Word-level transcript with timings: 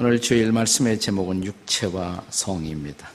오늘 0.00 0.20
주일 0.20 0.52
말씀의 0.52 1.00
제목은 1.00 1.44
육체와 1.44 2.22
성입니다. 2.30 3.10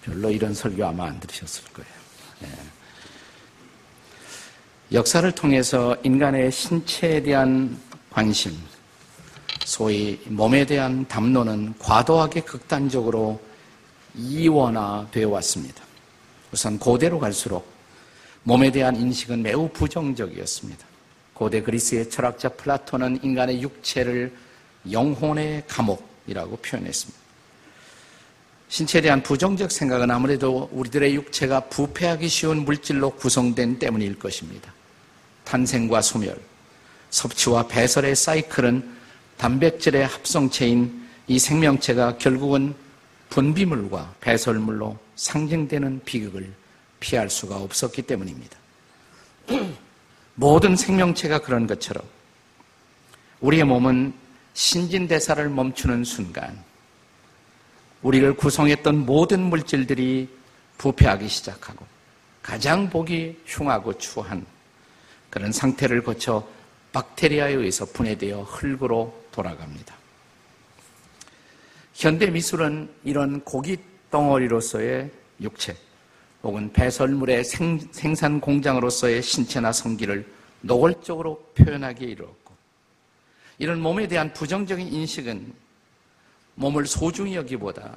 별로 0.00 0.30
이런 0.30 0.54
설교 0.54 0.86
아마 0.86 1.06
안 1.06 1.18
들으셨을 1.18 1.64
거예요. 1.72 1.90
네. 2.38 2.48
역사를 4.92 5.28
통해서 5.32 5.96
인간의 6.04 6.52
신체에 6.52 7.20
대한 7.20 7.76
관심, 8.10 8.56
소위 9.64 10.20
몸에 10.26 10.66
대한 10.66 11.04
담론은 11.08 11.74
과도하게 11.80 12.42
극단적으로 12.42 13.42
이원화되어 14.14 15.30
왔습니다. 15.30 15.82
우선 16.52 16.78
고대로 16.78 17.18
갈수록 17.18 17.66
몸에 18.44 18.70
대한 18.70 18.94
인식은 18.94 19.42
매우 19.42 19.68
부정적이었습니다. 19.70 20.91
고대 21.34 21.62
그리스의 21.62 22.10
철학자 22.10 22.48
플라톤은 22.48 23.20
인간의 23.22 23.62
육체를 23.62 24.32
영혼의 24.90 25.64
감옥이라고 25.68 26.56
표현했습니다. 26.56 27.20
신체에 28.68 29.02
대한 29.02 29.22
부정적 29.22 29.70
생각은 29.70 30.10
아무래도 30.10 30.68
우리들의 30.72 31.14
육체가 31.14 31.60
부패하기 31.68 32.28
쉬운 32.28 32.64
물질로 32.64 33.10
구성된 33.10 33.78
때문일 33.78 34.18
것입니다. 34.18 34.72
탄생과 35.44 36.00
소멸, 36.00 36.40
섭취와 37.10 37.68
배설의 37.68 38.16
사이클은 38.16 38.96
단백질의 39.36 40.06
합성체인 40.06 41.02
이 41.28 41.38
생명체가 41.38 42.16
결국은 42.16 42.74
분비물과 43.28 44.14
배설물로 44.20 44.98
상징되는 45.16 46.02
비극을 46.04 46.52
피할 47.00 47.28
수가 47.28 47.56
없었기 47.56 48.02
때문입니다. 48.02 48.56
모든 50.34 50.76
생명체가 50.76 51.40
그런 51.40 51.66
것처럼 51.66 52.04
우리의 53.40 53.64
몸은 53.64 54.14
신진대사를 54.54 55.48
멈추는 55.48 56.04
순간 56.04 56.62
우리를 58.02 58.34
구성했던 58.36 59.06
모든 59.06 59.40
물질들이 59.40 60.28
부패하기 60.78 61.28
시작하고 61.28 61.86
가장 62.42 62.90
보기 62.90 63.40
흉하고 63.46 63.96
추한 63.98 64.44
그런 65.30 65.52
상태를 65.52 66.02
거쳐 66.02 66.46
박테리아에 66.92 67.52
의해서 67.54 67.86
분해되어 67.86 68.42
흙으로 68.42 69.24
돌아갑니다. 69.32 69.94
현대 71.94 72.26
미술은 72.26 72.90
이런 73.04 73.40
고기 73.42 73.78
덩어리로서의 74.10 75.10
육체, 75.40 75.76
혹은 76.42 76.72
배설물의 76.72 77.44
생, 77.44 77.78
산 78.14 78.40
공장으로서의 78.40 79.22
신체나 79.22 79.72
성기를 79.72 80.26
노골적으로 80.62 81.52
표현하기에 81.54 82.08
이르렀고 82.08 82.54
이런 83.58 83.80
몸에 83.80 84.08
대한 84.08 84.32
부정적인 84.32 84.92
인식은 84.92 85.52
몸을 86.56 86.86
소중히 86.86 87.36
여기보다 87.36 87.96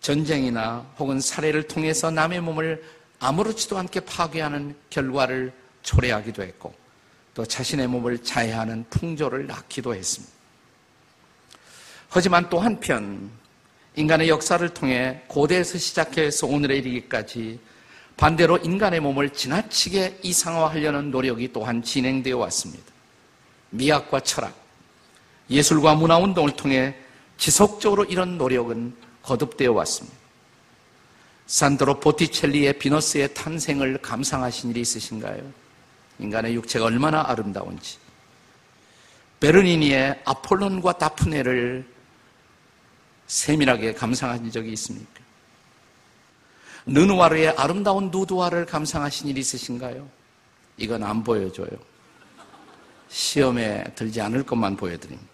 전쟁이나 0.00 0.86
혹은 0.98 1.20
살해를 1.20 1.64
통해서 1.64 2.10
남의 2.10 2.40
몸을 2.40 2.82
아무렇지도 3.18 3.76
않게 3.76 4.00
파괴하는 4.00 4.74
결과를 4.88 5.52
초래하기도 5.82 6.42
했고 6.42 6.74
또 7.34 7.44
자신의 7.44 7.86
몸을 7.86 8.22
자해하는 8.22 8.86
풍조를 8.90 9.46
낳기도 9.46 9.94
했습니다. 9.94 10.32
하지만 12.08 12.48
또 12.48 12.58
한편 12.58 13.30
인간의 14.00 14.30
역사를 14.30 14.66
통해 14.70 15.20
고대에서 15.26 15.76
시작해서 15.76 16.46
오늘에 16.46 16.78
이르기까지 16.78 17.60
반대로 18.16 18.56
인간의 18.56 19.00
몸을 19.00 19.30
지나치게 19.30 20.20
이상화하려는 20.22 21.10
노력이 21.10 21.52
또한 21.52 21.82
진행되어 21.82 22.36
왔습니다. 22.38 22.84
미학과 23.70 24.20
철학, 24.20 24.54
예술과 25.50 25.94
문화 25.94 26.16
운동을 26.16 26.56
통해 26.56 26.96
지속적으로 27.36 28.04
이런 28.04 28.38
노력은 28.38 28.94
거듭되어 29.22 29.72
왔습니다. 29.72 30.16
산드로 31.46 32.00
보티첼리의 32.00 32.78
비너스의 32.78 33.34
탄생을 33.34 33.98
감상하신 33.98 34.70
일이 34.70 34.80
있으신가요? 34.80 35.42
인간의 36.18 36.54
육체가 36.54 36.86
얼마나 36.86 37.24
아름다운지. 37.26 37.98
베르니니의 39.40 40.20
아폴론과 40.24 40.98
다프네를 40.98 41.99
세밀하게 43.30 43.94
감상하신 43.94 44.50
적이 44.50 44.72
있습니까? 44.72 45.20
느누아르의 46.86 47.50
아름다운 47.50 48.10
누드화를 48.10 48.66
감상하신 48.66 49.28
일 49.28 49.38
있으신가요? 49.38 50.08
이건 50.76 51.04
안 51.04 51.22
보여줘요. 51.22 51.68
시험에 53.08 53.84
들지 53.94 54.20
않을 54.20 54.42
것만 54.42 54.76
보여드립니다. 54.76 55.30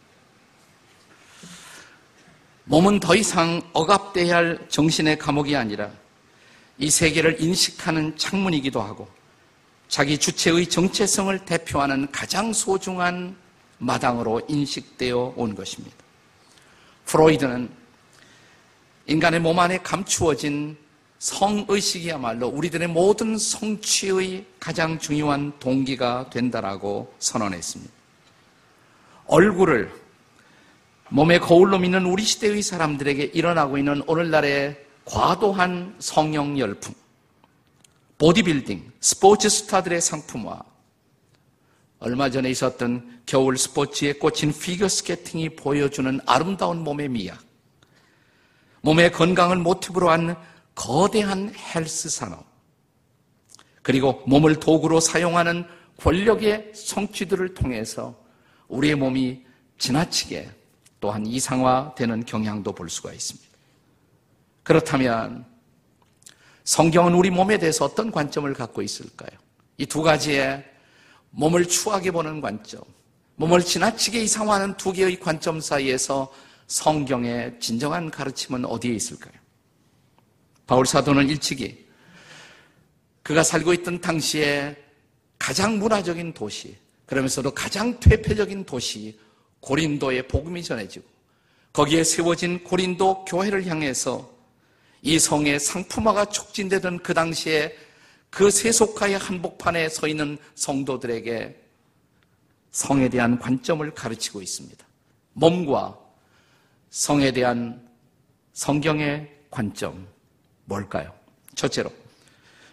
몸은 2.65 3.01
더 3.01 3.15
이상 3.15 3.62
억압돼야 3.73 4.37
할 4.37 4.67
정신의 4.69 5.17
감옥이 5.17 5.57
아니라 5.57 5.91
이 6.77 6.91
세계를 6.91 7.41
인식하는 7.41 8.19
창문이기도 8.19 8.83
하고 8.83 9.09
자기 9.89 10.19
주체의 10.19 10.67
정체성을 10.67 11.39
대표하는 11.47 12.11
가장 12.13 12.53
소중한 12.53 13.34
마당으로 13.78 14.43
인식되어 14.49 15.33
온 15.34 15.55
것입니다. 15.55 15.97
프로이드는 17.07 17.71
인간의 19.09 19.41
몸 19.41 19.59
안에 19.59 19.78
감추어진 19.78 20.77
성의식이야말로 21.19 22.49
우리들의 22.49 22.89
모든 22.89 23.39
성취의 23.39 24.44
가장 24.59 24.99
중요한 24.99 25.53
동기가 25.61 26.28
된다라고 26.31 27.15
선언했습니다. 27.21 27.93
얼굴을 29.27 29.93
몸의 31.09 31.39
거울로 31.39 31.78
믿는 31.78 32.05
우리 32.05 32.25
시대의 32.25 32.62
사람들에게 32.62 33.31
일어나고 33.33 33.78
있는 33.78 34.03
오늘날의 34.09 34.84
과도한 35.05 35.95
성형 36.00 36.59
열풍, 36.59 36.93
보디빌딩, 38.19 38.91
스포츠 39.00 39.49
스타들의 39.49 40.00
상품화, 40.00 40.61
얼마 42.00 42.28
전에 42.28 42.50
있었던 42.50 43.21
겨울 43.25 43.56
스포츠에 43.56 44.15
꽂힌 44.15 44.53
피겨 44.53 44.89
스케팅이 44.89 45.50
보여주는 45.50 46.21
아름다운 46.27 46.83
몸의 46.83 47.09
미학, 47.09 47.46
몸의 48.87 49.11
건강을 49.11 49.57
모티브로 49.57 50.11
한 50.11 50.37
거대한 50.77 51.53
헬스 51.75 52.09
산업, 52.09 52.45
그리고 53.83 54.23
몸을 54.29 54.61
도구로 54.61 55.01
사용하는 55.01 55.67
권력의 55.97 56.71
성취들을 56.73 57.55
통해서 57.55 58.15
우리의 58.69 58.95
몸이 58.95 59.45
지나치게 59.79 60.49
또한 61.01 61.27
이상화되는 61.27 62.27
경향도 62.27 62.73
볼 62.77 62.89
수가 62.89 63.13
있습니다. 63.13 63.49
그렇다면 64.63 65.45
성경은 66.63 67.15
우리 67.15 67.29
몸에 67.31 67.59
대해서 67.59 67.87
어떤 67.87 68.13
관점을 68.13 68.53
갖고 68.55 68.83
있을까요? 68.83 69.31
이 69.79 69.87
두 69.87 70.01
가지의 70.03 70.65
몸을 71.31 71.67
추하게 71.67 72.13
보는 72.13 72.41
관점, 72.41 72.83
몸을 73.35 73.63
지나치게 73.63 74.23
이상화하는 74.23 74.77
두 74.77 74.93
개의 74.93 75.19
관점 75.19 75.61
사이에서 75.61 76.33
성경의 76.66 77.59
진정한 77.60 78.10
가르침은 78.10 78.65
어디에 78.65 78.94
있을까요? 78.94 79.32
바울 80.66 80.84
사도는 80.87 81.28
일찍이 81.28 81.86
그가 83.22 83.42
살고 83.42 83.72
있던 83.74 84.01
당시에 84.01 84.77
가장 85.39 85.78
문화적인 85.78 86.33
도시, 86.33 86.77
그러면서도 87.07 87.53
가장 87.53 87.98
퇴폐적인 88.01 88.65
도시 88.65 89.18
고린도의 89.60 90.28
복음이 90.28 90.63
전해지고 90.63 91.04
거기에 91.72 92.04
세워진 92.04 92.65
고린도 92.65 93.27
교회를 93.27 93.66
향해서 93.66 94.34
이 95.03 95.19
성의 95.19 95.60
상품화가 95.60 96.27
촉진되던 96.27 97.03
그 97.03 97.15
당시에 97.15 97.77
그 98.30 98.51
세속화의 98.51 99.19
한복판에 99.19 99.89
서 99.89 100.09
있는 100.09 100.39
성도들에게 100.54 101.62
성에 102.71 103.09
대한 103.09 103.39
관점을 103.39 103.89
가르치고 103.95 104.42
있습니다. 104.42 104.86
몸과 105.33 106.06
성에 106.91 107.33
대한 107.33 107.86
성경의 108.53 109.30
관점 109.50 110.06
뭘까요? 110.65 111.12
첫째로 111.54 111.91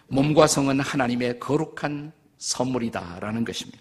몸과 0.08 0.46
성은 0.46 0.80
하나님의 0.80 1.40
거룩한 1.40 2.12
선물이다라는 2.38 3.44
것입니다. 3.44 3.80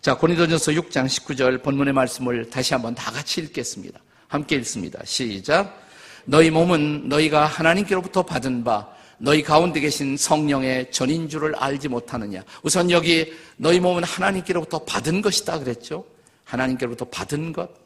자, 0.00 0.16
고린도전서 0.16 0.72
6장 0.72 1.06
19절 1.06 1.62
본문의 1.62 1.94
말씀을 1.94 2.50
다시 2.50 2.74
한번 2.74 2.94
다 2.94 3.10
같이 3.10 3.40
읽겠습니다. 3.40 3.98
함께 4.28 4.56
읽습니다. 4.56 5.00
시작. 5.04 5.82
너희 6.26 6.50
몸은 6.50 7.08
너희가 7.08 7.46
하나님께로부터 7.46 8.22
받은 8.22 8.64
바 8.64 8.88
너희 9.18 9.42
가운데 9.42 9.80
계신 9.80 10.16
성령의 10.16 10.90
전인 10.90 11.28
줄을 11.28 11.54
알지 11.56 11.88
못하느냐. 11.88 12.42
우선 12.62 12.90
여기 12.90 13.32
너희 13.56 13.80
몸은 13.80 14.04
하나님께로부터 14.04 14.84
받은 14.84 15.22
것이다 15.22 15.58
그랬죠. 15.60 16.04
하나님께로부터 16.44 17.06
받은 17.06 17.52
것. 17.52 17.83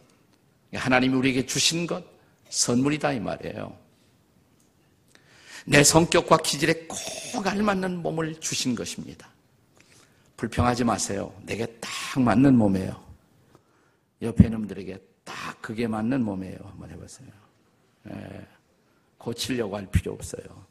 하나님이 0.74 1.14
우리에게 1.14 1.46
주신 1.46 1.86
것 1.86 2.04
선물이다 2.50 3.12
이 3.12 3.20
말이에요. 3.20 3.76
내 5.66 5.84
성격과 5.84 6.38
기질에 6.38 6.86
꼭 7.32 7.46
알맞는 7.46 8.02
몸을 8.02 8.40
주신 8.40 8.74
것입니다. 8.74 9.28
불평하지 10.36 10.84
마세요. 10.84 11.34
내게 11.44 11.66
딱 11.80 12.20
맞는 12.20 12.56
몸이에요. 12.56 13.04
옆에 14.22 14.48
놈들에게 14.48 14.98
딱 15.24 15.60
그게 15.60 15.86
맞는 15.86 16.24
몸이에요. 16.24 16.58
한번 16.62 16.90
해보세요. 16.90 17.28
예, 18.10 18.46
고치려고 19.18 19.76
할 19.76 19.86
필요 19.90 20.12
없어요. 20.12 20.66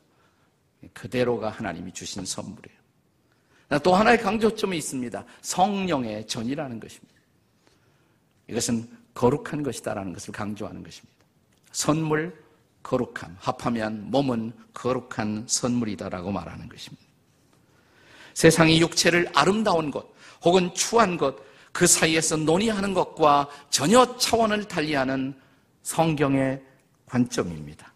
그대로가 0.93 1.49
하나님이 1.49 1.91
주신 1.91 2.25
선물이에요. 2.25 2.77
또 3.83 3.93
하나의 3.93 4.19
강조점이 4.19 4.77
있습니다. 4.77 5.25
성령의 5.41 6.25
전이라는 6.27 6.79
것입니다. 6.79 7.15
이것은 8.47 8.89
거룩한 9.17 9.63
것이다라는 9.63 10.13
것을 10.13 10.31
강조하는 10.31 10.83
것입니다. 10.83 11.17
선물, 11.71 12.39
거룩함. 12.83 13.35
합하면 13.39 14.11
몸은 14.11 14.53
거룩한 14.75 15.45
선물이다라고 15.47 16.31
말하는 16.31 16.69
것입니다. 16.69 17.03
세상의 18.35 18.79
육체를 18.79 19.27
아름다운 19.33 19.89
것, 19.89 20.05
혹은 20.43 20.71
추한 20.75 21.17
것, 21.17 21.35
그 21.71 21.87
사이에서 21.87 22.37
논의하는 22.37 22.93
것과 22.93 23.49
전혀 23.71 24.17
차원을 24.17 24.65
달리하는 24.65 25.35
성경의 25.81 26.61
관점입니다. 27.07 27.91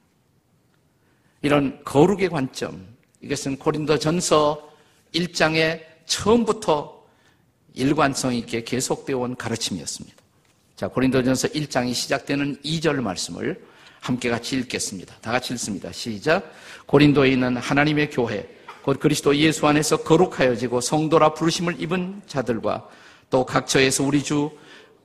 이런 1.43 1.83
거룩의 1.83 2.29
관점, 2.29 2.97
이것은 3.21 3.59
고린도 3.59 3.99
전서 3.99 4.71
1장의 5.13 5.83
처음부터 6.07 7.05
일관성 7.73 8.33
있게 8.33 8.63
계속되어 8.63 9.19
온 9.19 9.35
가르침이었습니다. 9.35 10.20
자, 10.81 10.87
고린도전서 10.87 11.49
1장이 11.49 11.93
시작되는 11.93 12.55
2절 12.65 13.01
말씀을 13.01 13.63
함께 13.99 14.31
같이 14.31 14.55
읽겠습니다. 14.55 15.15
다 15.21 15.31
같이 15.31 15.53
읽습니다. 15.53 15.91
시작. 15.91 16.51
고린도에 16.87 17.29
있는 17.29 17.55
하나님의 17.55 18.09
교회, 18.09 18.49
곧 18.81 18.99
그리스도 18.99 19.35
예수 19.35 19.67
안에서 19.67 19.97
거룩하여지고 19.97 20.81
성도라 20.81 21.35
부르심을 21.35 21.79
입은 21.79 22.23
자들과 22.25 22.89
또 23.29 23.45
각처에서 23.45 24.03
우리 24.03 24.23
주, 24.23 24.49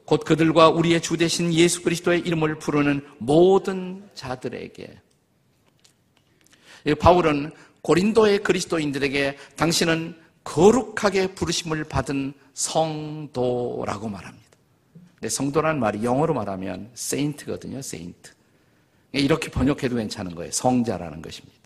곧 0.07 0.25
그들과 0.25 0.71
우리의 0.71 1.03
주 1.03 1.19
대신 1.19 1.53
예수 1.53 1.83
그리스도의 1.83 2.21
이름을 2.21 2.59
부르는 2.59 3.07
모든 3.19 4.03
자들에게. 4.15 4.99
바울은 6.99 7.53
고린도의 7.83 8.39
그리스도인들에게 8.45 9.37
당신은 9.57 10.17
거룩하게 10.43 11.35
부르심을 11.35 11.85
받은 11.85 12.33
성도라고 12.55 14.09
말합니다. 14.09 14.46
근데 15.27 15.35
성도라는 15.35 15.81
말이 15.81 16.05
영어로 16.05 16.35
말하면 16.35 16.89
세인트거든요, 16.95 17.83
세인트. 17.83 18.31
이렇게 19.11 19.51
번역해도 19.51 19.97
괜찮은 19.97 20.37
거예요. 20.37 20.53
성자라는 20.53 21.21
것입니다. 21.21 21.59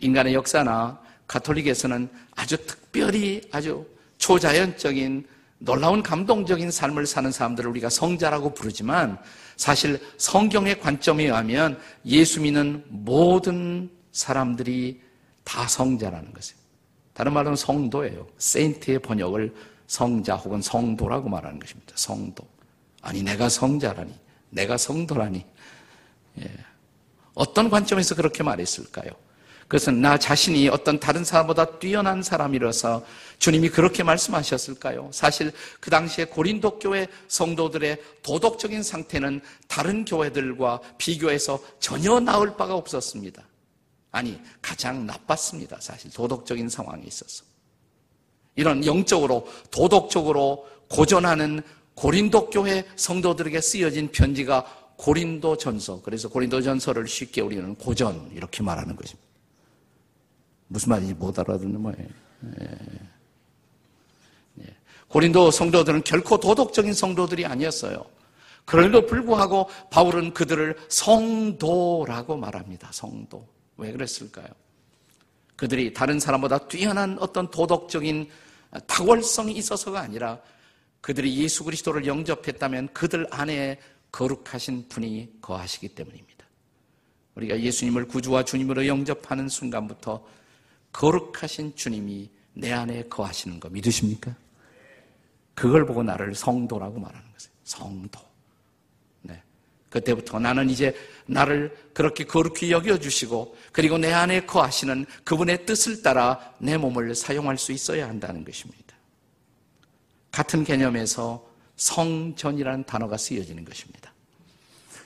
인간의 0.00 0.32
역사나 0.32 0.98
가톨릭에서는 1.26 2.08
아주 2.34 2.56
특별히 2.66 3.42
아주 3.50 3.84
초자연적인 4.16 5.26
놀라운 5.58 6.02
감동적인 6.02 6.70
삶을 6.70 7.04
사는 7.04 7.30
사람들을 7.30 7.68
우리가 7.68 7.90
성자라고 7.90 8.54
부르지만 8.54 9.18
사실 9.56 10.00
성경의 10.16 10.80
관점에 10.80 11.24
의하면 11.24 11.78
예수 12.06 12.40
믿는 12.40 12.84
모든 12.88 13.90
사람들이 14.12 14.98
다 15.44 15.68
성자라는 15.68 16.32
것이에요. 16.32 16.58
다른 17.12 17.34
말로는 17.34 17.56
성도예요. 17.56 18.26
세인트의 18.38 19.00
번역을 19.00 19.52
성자 19.92 20.36
혹은 20.36 20.62
성도라고 20.62 21.28
말하는 21.28 21.60
것입니다. 21.60 21.92
성도. 21.96 22.48
아니, 23.02 23.22
내가 23.22 23.50
성자라니. 23.50 24.14
내가 24.48 24.78
성도라니. 24.78 25.44
예. 26.40 26.50
어떤 27.34 27.68
관점에서 27.68 28.14
그렇게 28.14 28.42
말했을까요? 28.42 29.10
그것은 29.68 30.00
나 30.00 30.18
자신이 30.18 30.68
어떤 30.68 30.98
다른 30.98 31.24
사람보다 31.24 31.78
뛰어난 31.78 32.22
사람이라서 32.22 33.04
주님이 33.38 33.68
그렇게 33.68 34.02
말씀하셨을까요? 34.02 35.10
사실 35.12 35.52
그 35.78 35.90
당시에 35.90 36.24
고린도 36.24 36.78
교회 36.78 37.06
성도들의 37.28 38.00
도덕적인 38.22 38.82
상태는 38.82 39.42
다른 39.68 40.06
교회들과 40.06 40.80
비교해서 40.96 41.62
전혀 41.80 42.18
나을 42.18 42.56
바가 42.56 42.74
없었습니다. 42.76 43.42
아니, 44.10 44.40
가장 44.62 45.04
나빴습니다. 45.04 45.76
사실 45.80 46.10
도덕적인 46.10 46.70
상황에 46.70 47.04
있어서. 47.06 47.51
이런 48.56 48.84
영적으로 48.84 49.46
도덕적으로 49.70 50.66
고전하는 50.88 51.62
고린도 51.94 52.50
교회 52.50 52.84
성도들에게 52.96 53.60
쓰여진 53.60 54.12
편지가 54.12 54.64
고린도 54.96 55.56
전서. 55.56 56.00
그래서 56.02 56.28
고린도 56.28 56.62
전서를 56.62 57.06
쉽게 57.08 57.40
우리는 57.40 57.74
고전 57.74 58.30
이렇게 58.34 58.62
말하는 58.62 58.94
것입니다. 58.94 59.28
무슨 60.68 60.90
말인지 60.90 61.14
못 61.14 61.38
알아듣는 61.38 61.82
거예요. 61.82 62.08
예. 62.60 62.78
예. 64.60 64.76
고린도 65.08 65.50
성도들은 65.50 66.04
결코 66.04 66.38
도덕적인 66.38 66.94
성도들이 66.94 67.44
아니었어요. 67.46 68.04
그럼에도 68.64 69.06
불구하고 69.06 69.68
바울은 69.90 70.32
그들을 70.34 70.76
성도라고 70.88 72.36
말합니다. 72.36 72.90
성도. 72.92 73.46
왜 73.76 73.92
그랬을까요? 73.92 74.46
그들이 75.62 75.92
다른 75.92 76.18
사람보다 76.18 76.66
뛰어난 76.66 77.16
어떤 77.20 77.48
도덕적인 77.48 78.28
탁월성이 78.88 79.52
있어서가 79.52 80.00
아니라 80.00 80.40
그들이 81.00 81.36
예수 81.36 81.62
그리스도를 81.62 82.04
영접했다면 82.04 82.88
그들 82.92 83.28
안에 83.30 83.78
거룩하신 84.10 84.88
분이 84.88 85.34
거하시기 85.40 85.90
때문입니다. 85.90 86.44
우리가 87.36 87.60
예수님을 87.60 88.08
구주와 88.08 88.44
주님으로 88.44 88.88
영접하는 88.88 89.48
순간부터 89.48 90.26
거룩하신 90.90 91.76
주님이 91.76 92.28
내 92.54 92.72
안에 92.72 93.04
거하시는 93.04 93.60
거 93.60 93.68
믿으십니까? 93.68 94.34
그걸 95.54 95.86
보고 95.86 96.02
나를 96.02 96.34
성도라고 96.34 96.98
말하는 96.98 97.22
거예요. 97.22 97.38
성도. 97.62 98.18
네. 99.92 100.00
그때부터 100.00 100.38
나는 100.38 100.70
이제 100.70 100.94
나를 101.26 101.76
그렇게 101.92 102.24
거룩히 102.24 102.72
여겨주시고 102.72 103.56
그리고 103.72 103.98
내 103.98 104.12
안에 104.12 104.46
거하시는 104.46 105.06
그분의 105.24 105.66
뜻을 105.66 106.02
따라 106.02 106.54
내 106.58 106.76
몸을 106.76 107.14
사용할 107.14 107.58
수 107.58 107.72
있어야 107.72 108.08
한다는 108.08 108.44
것입니다. 108.44 108.96
같은 110.30 110.64
개념에서 110.64 111.46
성전이라는 111.76 112.84
단어가 112.84 113.16
쓰여지는 113.16 113.64
것입니다. 113.64 114.12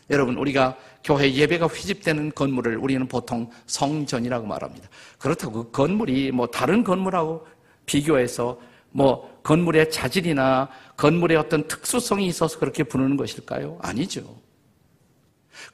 여러분, 0.09 0.37
우리가 0.37 0.79
교회 1.03 1.33
예배가 1.33 1.67
휘집되는 1.67 2.33
건물을 2.33 2.77
우리는 2.77 3.09
보통 3.09 3.51
성전이라고 3.67 4.47
말합니다. 4.47 4.89
그렇다고 5.19 5.65
그 5.65 5.71
건물이 5.73 6.31
뭐 6.31 6.47
다른 6.47 6.85
건물하고 6.85 7.45
비교해서 7.87 8.61
뭐 8.91 9.41
건물의 9.43 9.91
자질이나 9.91 10.69
건물의 10.97 11.37
어떤 11.37 11.67
특수성이 11.67 12.29
있어서 12.29 12.59
그렇게 12.59 12.85
부르는 12.85 13.17
것일까요? 13.17 13.79
아니죠. 13.83 14.46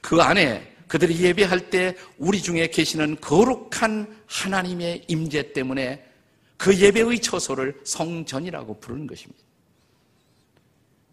그 0.01 0.21
안에 0.21 0.73
그들이 0.87 1.21
예배할 1.21 1.69
때 1.69 1.95
우리 2.17 2.41
중에 2.41 2.67
계시는 2.67 3.17
거룩한 3.19 4.15
하나님의 4.27 5.05
임재 5.07 5.53
때문에 5.53 6.05
그 6.57 6.77
예배의 6.77 7.19
처소를 7.19 7.79
성전이라고 7.83 8.79
부르는 8.79 9.07
것입니다. 9.07 9.43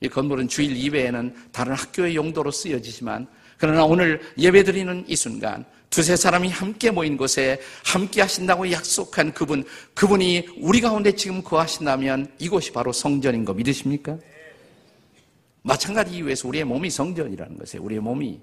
이 0.03 0.09
건물은 0.09 0.49
주일 0.49 0.77
이외에는 0.77 1.35
다른 1.53 1.75
학교의 1.75 2.17
용도로 2.17 2.51
쓰여지지만 2.51 3.27
그러나 3.59 3.85
오늘 3.85 4.21
예배드리는 4.39 5.05
이 5.07 5.17
순간 5.17 5.65
두세 5.91 6.17
사람이 6.17 6.49
함께 6.49 6.91
모인 6.91 7.17
곳에 7.17 7.61
함께 7.85 8.21
하신다고 8.23 8.71
약속한 8.71 9.35
그분, 9.35 9.65
그분이 9.95 10.49
우리 10.61 10.81
가운데 10.81 11.13
지금 11.13 11.43
거하신다면 11.43 12.33
이곳이 12.39 12.73
바로 12.73 12.93
성전인 12.93 13.45
거 13.45 13.53
믿으십니까? 13.53 14.17
마찬가지 15.63 16.15
이유에서 16.15 16.49
우리의 16.49 16.65
몸이 16.65 16.89
성전이라는 16.89 17.59
것이에요. 17.59 17.85
우리의 17.85 18.01
몸이. 18.01 18.41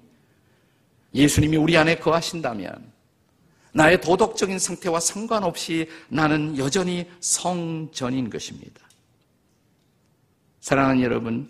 예수님이 1.14 1.56
우리 1.56 1.76
안에 1.76 1.96
거하신다면 1.96 2.92
나의 3.72 4.00
도덕적인 4.00 4.58
상태와 4.58 5.00
상관없이 5.00 5.88
나는 6.08 6.56
여전히 6.58 7.06
성전인 7.20 8.30
것입니다. 8.30 8.80
사랑하는 10.60 11.02
여러분, 11.02 11.48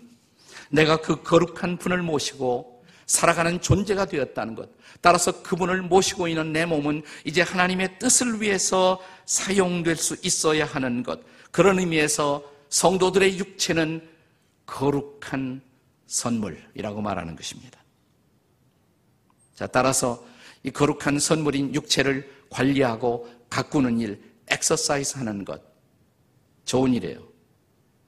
내가 0.69 0.97
그 0.97 1.23
거룩한 1.23 1.77
분을 1.77 2.01
모시고 2.01 2.83
살아가는 3.05 3.59
존재가 3.59 4.05
되었다는 4.05 4.55
것. 4.55 4.69
따라서 5.01 5.41
그분을 5.41 5.81
모시고 5.81 6.27
있는 6.27 6.53
내 6.53 6.65
몸은 6.65 7.01
이제 7.25 7.41
하나님의 7.41 7.97
뜻을 7.97 8.41
위해서 8.41 9.01
사용될 9.25 9.95
수 9.95 10.15
있어야 10.21 10.65
하는 10.65 11.01
것. 11.01 11.19
그런 11.51 11.79
의미에서 11.79 12.43
성도들의 12.69 13.39
육체는 13.39 14.07
거룩한 14.67 15.61
선물이라고 16.05 17.01
말하는 17.01 17.35
것입니다. 17.35 17.78
자, 19.59 19.67
따라서 19.67 20.25
이 20.63 20.71
거룩한 20.71 21.19
선물인 21.19 21.75
육체를 21.75 22.31
관리하고 22.49 23.29
가꾸는 23.49 23.99
일, 23.99 24.23
엑서사이즈 24.47 25.17
하는 25.17 25.43
것. 25.43 25.61
좋은 26.63 26.93
일이에요. 26.93 27.21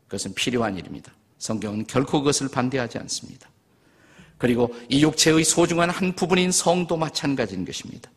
그것은 0.05 0.33
필요한 0.33 0.77
일입니다. 0.77 1.11
성경은 1.39 1.87
결코 1.87 2.19
그것을 2.19 2.47
반대하지 2.47 2.99
않습니다. 2.99 3.49
그리고 4.37 4.73
이 4.87 5.03
육체의 5.03 5.43
소중한 5.43 5.89
한 5.89 6.15
부분인 6.15 6.53
성도 6.53 6.95
마찬가지인 6.95 7.65
것입니다. 7.65 8.09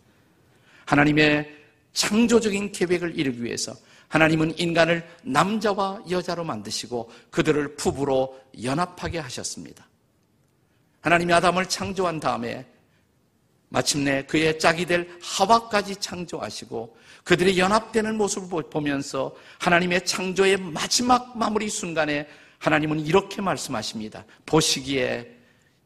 하나님의 0.85 1.57
창조적인 1.93 2.71
계획을 2.71 3.19
이루기 3.19 3.43
위해서 3.43 3.75
하나님은 4.07 4.61
인간을 4.61 5.05
남자와 5.25 6.05
여자로 6.09 6.45
만드시고 6.45 7.11
그들을 7.33 7.75
부부로 7.75 8.41
연합하게 8.63 9.19
하셨습니다. 9.19 9.89
하나님이 11.01 11.33
아담을 11.33 11.69
창조한 11.69 12.21
다음에 12.21 12.73
마침내 13.75 14.25
그의 14.27 14.61
짝이 14.61 14.87
될 14.87 15.19
하와까지 15.21 15.97
창조하시고 15.97 16.97
그들이 17.25 17.59
연합되는 17.59 18.17
모습을 18.17 18.71
보면서 18.71 19.35
하나님의 19.59 20.05
창조의 20.07 20.59
마지막 20.59 21.37
마무리 21.37 21.69
순간에 21.69 22.29
하나님은 22.61 23.01
이렇게 23.01 23.43
말씀하십니다. 23.43 24.25
보시기에 24.47 25.29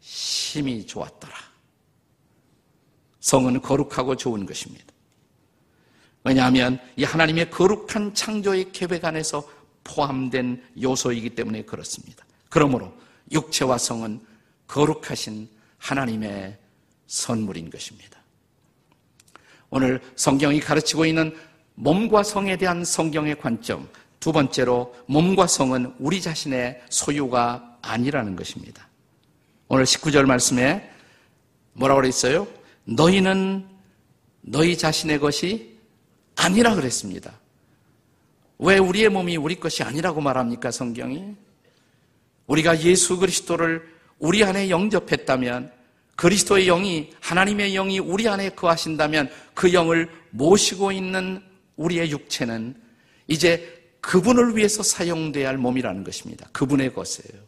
심히 0.00 0.86
좋았더라. 0.86 1.34
성은 3.20 3.62
거룩하고 3.62 4.16
좋은 4.16 4.44
것입니다. 4.44 4.84
왜냐하면 6.24 6.78
이 6.94 7.04
하나님의 7.04 7.48
거룩한 7.48 8.12
창조의 8.12 8.72
계획 8.72 9.06
안에서 9.06 9.48
포함된 9.82 10.62
요소이기 10.82 11.30
때문에 11.30 11.62
그렇습니다. 11.62 12.22
그러므로 12.50 12.92
육체와 13.32 13.78
성은 13.78 14.20
거룩하신 14.66 15.48
하나님의 15.78 16.58
선물인 17.08 17.70
것입니다. 17.70 18.20
오늘 19.70 20.00
성경이 20.14 20.60
가르치고 20.60 21.04
있는 21.04 21.36
몸과 21.74 22.22
성에 22.22 22.56
대한 22.56 22.84
성경의 22.84 23.38
관점, 23.38 23.88
두 24.20 24.32
번째로 24.32 24.94
몸과 25.06 25.46
성은 25.46 25.94
우리 25.98 26.20
자신의 26.20 26.82
소유가 26.90 27.78
아니라는 27.82 28.36
것입니다. 28.36 28.88
오늘 29.68 29.84
19절 29.84 30.24
말씀에 30.24 30.90
뭐라고 31.72 32.00
그랬어요? 32.00 32.46
너희는 32.84 33.66
너희 34.40 34.76
자신의 34.76 35.18
것이 35.18 35.78
아니라 36.36 36.74
그랬습니다. 36.74 37.38
왜 38.58 38.78
우리의 38.78 39.08
몸이 39.08 39.36
우리 39.36 39.60
것이 39.60 39.82
아니라고 39.82 40.20
말합니까, 40.20 40.70
성경이? 40.70 41.36
우리가 42.46 42.80
예수 42.82 43.18
그리스도를 43.18 43.86
우리 44.18 44.42
안에 44.42 44.70
영접했다면 44.70 45.77
그리스도의 46.18 46.66
영이 46.66 47.10
하나님의 47.20 47.74
영이 47.74 48.00
우리 48.00 48.26
안에 48.26 48.50
거하신다면 48.50 49.30
그 49.54 49.72
영을 49.72 50.10
모시고 50.30 50.90
있는 50.90 51.40
우리의 51.76 52.10
육체는 52.10 52.74
이제 53.28 53.80
그분을 54.00 54.56
위해서 54.56 54.82
사용돼야 54.82 55.48
할 55.48 55.58
몸이라는 55.58 56.02
것입니다. 56.02 56.48
그분의 56.52 56.92
것이에요. 56.92 57.40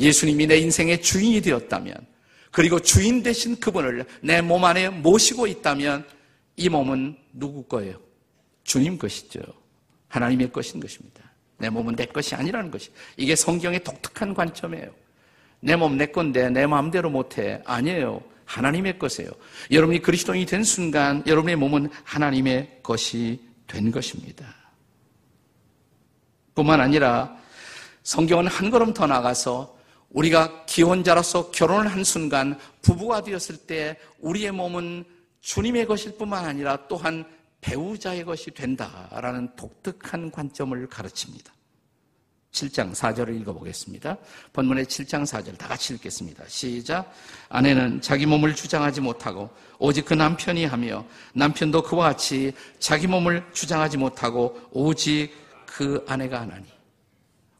예수님이 0.00 0.48
내 0.48 0.56
인생의 0.56 1.02
주인이 1.02 1.40
되었다면 1.40 1.94
그리고 2.50 2.80
주인 2.80 3.22
되신 3.22 3.60
그분을 3.60 4.04
내 4.20 4.42
몸 4.42 4.64
안에 4.64 4.88
모시고 4.88 5.46
있다면 5.46 6.04
이 6.56 6.68
몸은 6.68 7.16
누구 7.32 7.62
거예요? 7.62 8.00
주님 8.64 8.98
것이죠. 8.98 9.40
하나님의 10.08 10.50
것인 10.50 10.80
것입니다. 10.80 11.22
내 11.58 11.70
몸은 11.70 11.94
내 11.94 12.06
것이 12.06 12.34
아니라는 12.34 12.72
것이. 12.72 12.90
이게 13.16 13.36
성경의 13.36 13.84
독특한 13.84 14.34
관점이에요. 14.34 15.03
내 15.64 15.76
몸 15.76 15.96
내 15.96 16.06
건데 16.06 16.50
내 16.50 16.66
마음대로 16.66 17.08
못해. 17.08 17.62
아니에요. 17.64 18.20
하나님의 18.44 18.98
것이에요. 18.98 19.30
여러분이 19.70 20.00
그리스도인이 20.02 20.44
된 20.44 20.62
순간 20.62 21.24
여러분의 21.26 21.56
몸은 21.56 21.88
하나님의 22.04 22.80
것이 22.82 23.40
된 23.66 23.90
것입니다. 23.90 24.54
뿐만 26.54 26.80
아니라 26.82 27.34
성경은 28.02 28.46
한 28.46 28.70
걸음 28.70 28.92
더 28.92 29.06
나가서 29.06 29.74
우리가 30.10 30.66
기혼자로서 30.66 31.50
결혼을 31.50 31.88
한 31.90 32.04
순간 32.04 32.58
부부가 32.82 33.22
되었을 33.22 33.56
때 33.66 33.96
우리의 34.20 34.52
몸은 34.52 35.04
주님의 35.40 35.86
것일 35.86 36.18
뿐만 36.18 36.44
아니라 36.44 36.86
또한 36.88 37.24
배우자의 37.62 38.24
것이 38.24 38.50
된다라는 38.50 39.56
독특한 39.56 40.30
관점을 40.30 40.86
가르칩니다. 40.88 41.53
7장 42.54 42.94
4절을 42.94 43.38
읽어보겠습니다. 43.40 44.16
본문의 44.52 44.86
7장 44.86 45.24
4절 45.24 45.58
다 45.58 45.68
같이 45.68 45.92
읽겠습니다. 45.94 46.44
시작. 46.46 47.12
아내는 47.48 48.00
자기 48.00 48.26
몸을 48.26 48.54
주장하지 48.54 49.00
못하고 49.00 49.50
오직 49.78 50.04
그 50.04 50.14
남편이 50.14 50.64
하며 50.64 51.04
남편도 51.34 51.82
그와 51.82 52.10
같이 52.10 52.52
자기 52.78 53.06
몸을 53.06 53.44
주장하지 53.52 53.98
못하고 53.98 54.58
오직 54.70 55.32
그 55.66 56.04
아내가 56.08 56.40
하나니. 56.40 56.64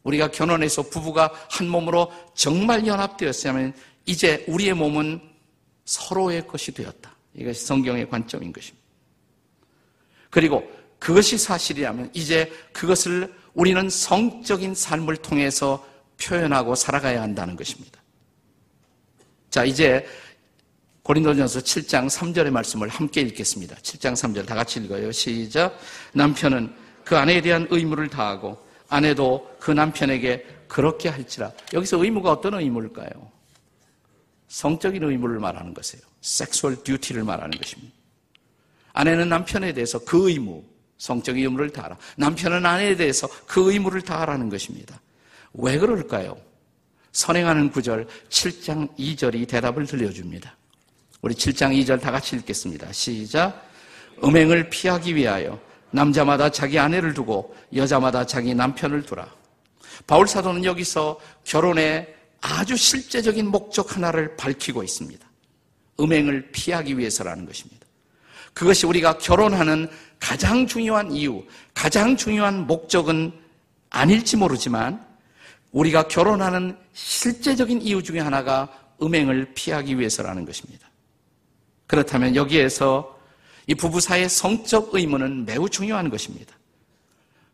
우리가 0.05 0.31
결혼해서 0.31 0.83
부부가 0.83 1.33
한 1.51 1.69
몸으로 1.69 2.13
정말 2.35 2.87
연합되었으면 2.87 3.75
이제 4.07 4.45
우리의 4.47 4.75
몸은 4.75 5.21
서로의 5.85 6.47
것이 6.47 6.73
되었다. 6.73 7.15
이것이 7.35 7.67
성경의 7.67 8.09
관점인 8.09 8.53
것입니다. 8.53 8.85
그리고 10.31 10.63
그것이 10.99 11.37
사실이라면 11.37 12.11
이제 12.13 12.53
그것을 12.73 13.35
우리는 13.54 13.88
성적인 13.88 14.75
삶을 14.75 15.16
통해서 15.18 15.84
표현하고 16.23 16.75
살아가야 16.75 17.23
한다는 17.23 17.56
것입니다. 17.56 18.00
자, 19.50 19.64
이제 19.64 20.06
고린도전서 21.02 21.61
7장 21.61 22.08
3절의 22.08 22.50
말씀을 22.50 22.88
함께 22.88 23.20
읽겠습니다. 23.20 23.76
7장 23.76 24.14
3절 24.14 24.46
다 24.46 24.54
같이 24.54 24.80
읽어요. 24.80 25.12
시작. 25.12 25.78
남편은 26.14 26.75
그 27.04 27.16
아내에 27.16 27.40
대한 27.42 27.66
의무를 27.70 28.08
다하고 28.08 28.58
아내도 28.88 29.54
그 29.61 29.70
남편에게 29.70 30.46
그렇게 30.66 31.08
할지라. 31.08 31.52
여기서 31.73 32.02
의무가 32.02 32.32
어떤 32.32 32.54
의무일까요? 32.54 33.30
성적인 34.49 35.02
의무를 35.04 35.38
말하는 35.40 35.75
것이에요. 35.75 36.02
섹수얼 36.20 36.82
듀티를 36.82 37.23
말하는 37.23 37.58
것입니다. 37.58 37.92
아내는 38.94 39.28
남편에 39.28 39.73
대해서 39.73 39.99
그 39.99 40.30
의무, 40.30 40.64
성적인 40.99 41.43
의무를 41.45 41.71
다하라. 41.71 41.97
남편은 42.17 42.65
아내에 42.65 42.97
대해서 42.97 43.29
그 43.47 43.73
의무를 43.73 44.03
다하라는 44.03 44.49
것입니다. 44.49 45.01
왜 45.55 45.79
그럴까요? 45.79 46.37
선행하는 47.13 47.71
구절 47.71 48.07
7장 48.29 48.97
2절이 48.97 49.49
대답을 49.49 49.87
들려줍니다. 49.87 50.57
우리 51.23 51.35
7장 51.35 51.73
2절 51.83 52.01
다 52.01 52.11
같이 52.11 52.37
읽겠습니다. 52.37 52.93
시작. 52.93 53.71
음행을 54.23 54.69
피하기 54.69 55.15
위하여 55.15 55.59
남자마다 55.91 56.51
자기 56.51 56.79
아내를 56.79 57.15
두고 57.15 57.57
여자마다 57.75 58.27
자기 58.27 58.55
남편을 58.55 59.03
두라. 59.03 59.33
바울 60.07 60.27
사도는 60.27 60.65
여기서 60.65 61.21
결혼의 61.45 62.15
아주 62.41 62.77
실제적인 62.77 63.47
목적 63.47 63.97
하나를 63.97 64.37
밝히고 64.37 64.83
있습니다. 64.83 65.27
음행을 66.01 66.51
피하기 66.51 66.99
위해서라는 66.99 67.47
것입니다. 67.47 67.87
그것이 68.53 68.87
우리가 68.87 69.19
결혼하는 69.19 69.89
가장 70.25 70.66
중요한 70.66 71.12
이유, 71.12 71.45
가장 71.75 72.16
중요한 72.16 72.66
목적은 72.66 73.31
아닐지 73.90 74.38
모르지만 74.38 75.04
우리가 75.71 76.09
결혼하는 76.09 76.78
실제적인 76.95 77.83
이유 77.83 78.02
중에 78.02 78.21
하나가 78.21 78.71
음행을 79.02 79.52
피하기 79.52 79.99
위해서라는 79.99 80.47
것입니다. 80.47 80.88
그렇다면 81.87 82.37
여기에서 82.37 83.21
이 83.66 83.75
부부 83.75 84.00
사이의 84.00 84.31
성적 84.31 84.95
의무는 84.95 85.45
매우 85.45 85.69
중요한 85.69 86.09
것입니다. 86.09 86.57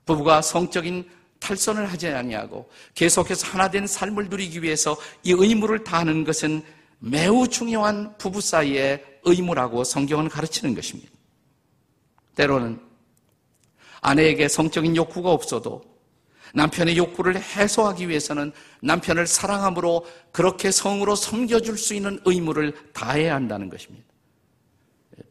부부가 0.07 0.41
성적인 0.41 1.11
탈선을 1.41 1.91
하지 1.91 2.07
아니하고 2.07 2.71
계속해서 2.95 3.49
하나된 3.49 3.89
삶을 3.89 4.29
누리기 4.29 4.63
위해서 4.63 4.97
이 5.25 5.33
의무를 5.33 5.83
다하는 5.83 6.23
것은 6.23 6.63
매우 7.01 7.49
중요한 7.49 8.17
부부 8.17 8.41
사이의 8.41 9.05
의무라고 9.25 9.83
성경은 9.83 10.29
가르치는 10.29 10.77
것입니다. 10.77 11.20
때로는 12.35 12.81
아내에게 14.01 14.49
성적인 14.49 14.97
욕구가 14.97 15.31
없어도 15.31 15.83
남편의 16.55 16.97
욕구를 16.97 17.41
해소하기 17.41 18.09
위해서는 18.09 18.53
남편을 18.83 19.27
사랑함으로 19.27 20.05
그렇게 20.33 20.71
성으로 20.71 21.15
섬겨줄 21.15 21.79
수 21.79 21.95
있는 21.95 22.19
의무를 22.25 22.75
다해야 22.93 23.35
한다는 23.35 23.69
것입니다. 23.69 24.05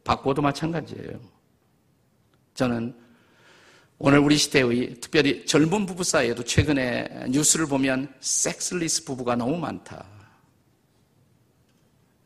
바꿔도 0.03 0.41
마찬가지예요. 0.41 1.19
저는 2.53 2.95
오늘 3.97 4.19
우리 4.19 4.37
시대의 4.37 4.95
특별히 5.01 5.45
젊은 5.45 5.85
부부 5.85 6.03
사이에도 6.03 6.43
최근에 6.43 7.25
뉴스를 7.29 7.67
보면 7.67 8.13
섹슬리스 8.21 9.03
부부가 9.03 9.35
너무 9.35 9.57
많다. 9.57 10.05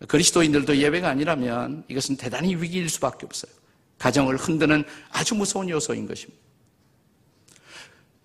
그리스도인들도 0.07 0.77
예외가 0.77 1.09
아니라면 1.09 1.83
이것은 1.87 2.17
대단히 2.17 2.55
위기일 2.55 2.89
수밖에 2.89 3.25
없어요. 3.25 3.51
가정을 4.03 4.35
흔드는 4.35 4.83
아주 5.11 5.33
무서운 5.33 5.69
요소인 5.69 6.05
것입니다. 6.05 6.43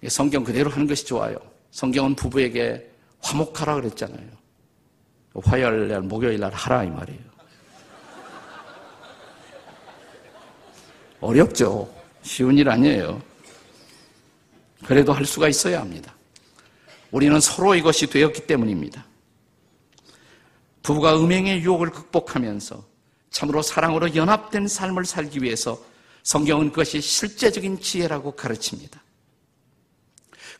성경 0.08 0.42
그대로 0.42 0.70
하는 0.70 0.88
것이 0.88 1.06
좋아요. 1.06 1.36
성경은 1.70 2.16
부부에게 2.16 2.90
화목하라 3.20 3.76
그랬잖아요. 3.76 4.28
화요일 5.44 5.86
날, 5.86 6.00
목요일 6.00 6.40
날 6.40 6.52
하라 6.52 6.82
이 6.82 6.90
말이에요. 6.90 7.20
어렵죠. 11.20 11.94
쉬운 12.22 12.58
일 12.58 12.68
아니에요. 12.68 13.22
그래도 14.84 15.12
할 15.12 15.24
수가 15.24 15.48
있어야 15.48 15.80
합니다. 15.80 16.12
우리는 17.12 17.38
서로 17.38 17.76
이것이 17.76 18.08
되었기 18.08 18.48
때문입니다. 18.48 19.06
부부가 20.82 21.16
음행의 21.16 21.60
유혹을 21.62 21.90
극복하면서 21.90 22.97
참으로 23.30 23.62
사랑으로 23.62 24.14
연합된 24.14 24.68
삶을 24.68 25.04
살기 25.04 25.42
위해서 25.42 25.78
성경은 26.22 26.70
그것이 26.70 27.00
실제적인 27.00 27.80
지혜라고 27.80 28.32
가르칩니다. 28.32 29.02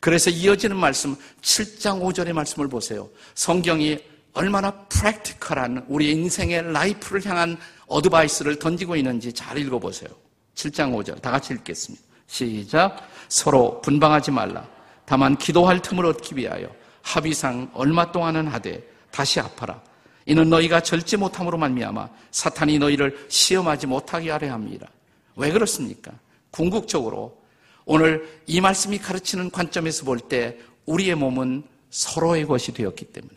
그래서 0.01 0.31
이어지는 0.31 0.77
말씀 0.77 1.17
7장 1.43 2.01
5절의 2.01 2.33
말씀을 2.33 2.69
보세요. 2.69 3.09
성경이 3.35 3.99
얼마나 4.33 4.71
프랙티컬한 4.71 5.87
우리 5.89 6.13
인생의 6.13 6.73
라이프를 6.73 7.27
향한 7.27 7.59
어드바이스를 7.87 8.59
던지고 8.59 8.97
있는지 8.97 9.33
잘 9.33 9.59
읽어보세요. 9.59 10.11
7장 10.55 10.95
5절 10.95 11.21
다 11.21 11.31
같이 11.31 11.53
읽겠습니다. 11.55 12.05
시작 12.27 13.09
서로 13.29 13.81
분방하지 13.81 14.31
말라. 14.31 14.67
다만 15.05 15.37
기도할 15.37 15.81
틈을 15.81 16.07
얻기 16.07 16.37
위하여 16.37 16.69
합의상 17.03 17.71
얼마 17.75 18.13
동안은 18.13 18.47
하되 18.49 18.87
다시 19.11 19.41
아파라. 19.41 19.83
이는 20.29 20.51
너희가 20.51 20.83
절지 20.83 21.17
못함으로 21.17 21.57
말미암아 21.57 22.11
사탄이 22.33 22.79
너희를 22.79 23.27
시험하지 23.31 23.87
못하게 23.87 24.31
하려 24.31 24.53
합니다. 24.53 24.87
왜 25.37 25.51
그렇습니까? 25.51 26.13
궁극적으로 26.51 27.41
오늘 27.87 28.43
이 28.47 28.61
말씀이 28.61 28.99
가르치는 28.99 29.51
관점에서 29.51 30.05
볼 30.05 30.21
때 30.21 30.59
우리의 30.85 31.15
몸은 31.15 31.63
서로의 31.89 32.45
것이 32.45 32.75
되었기 32.75 33.07
때문에 33.07 33.35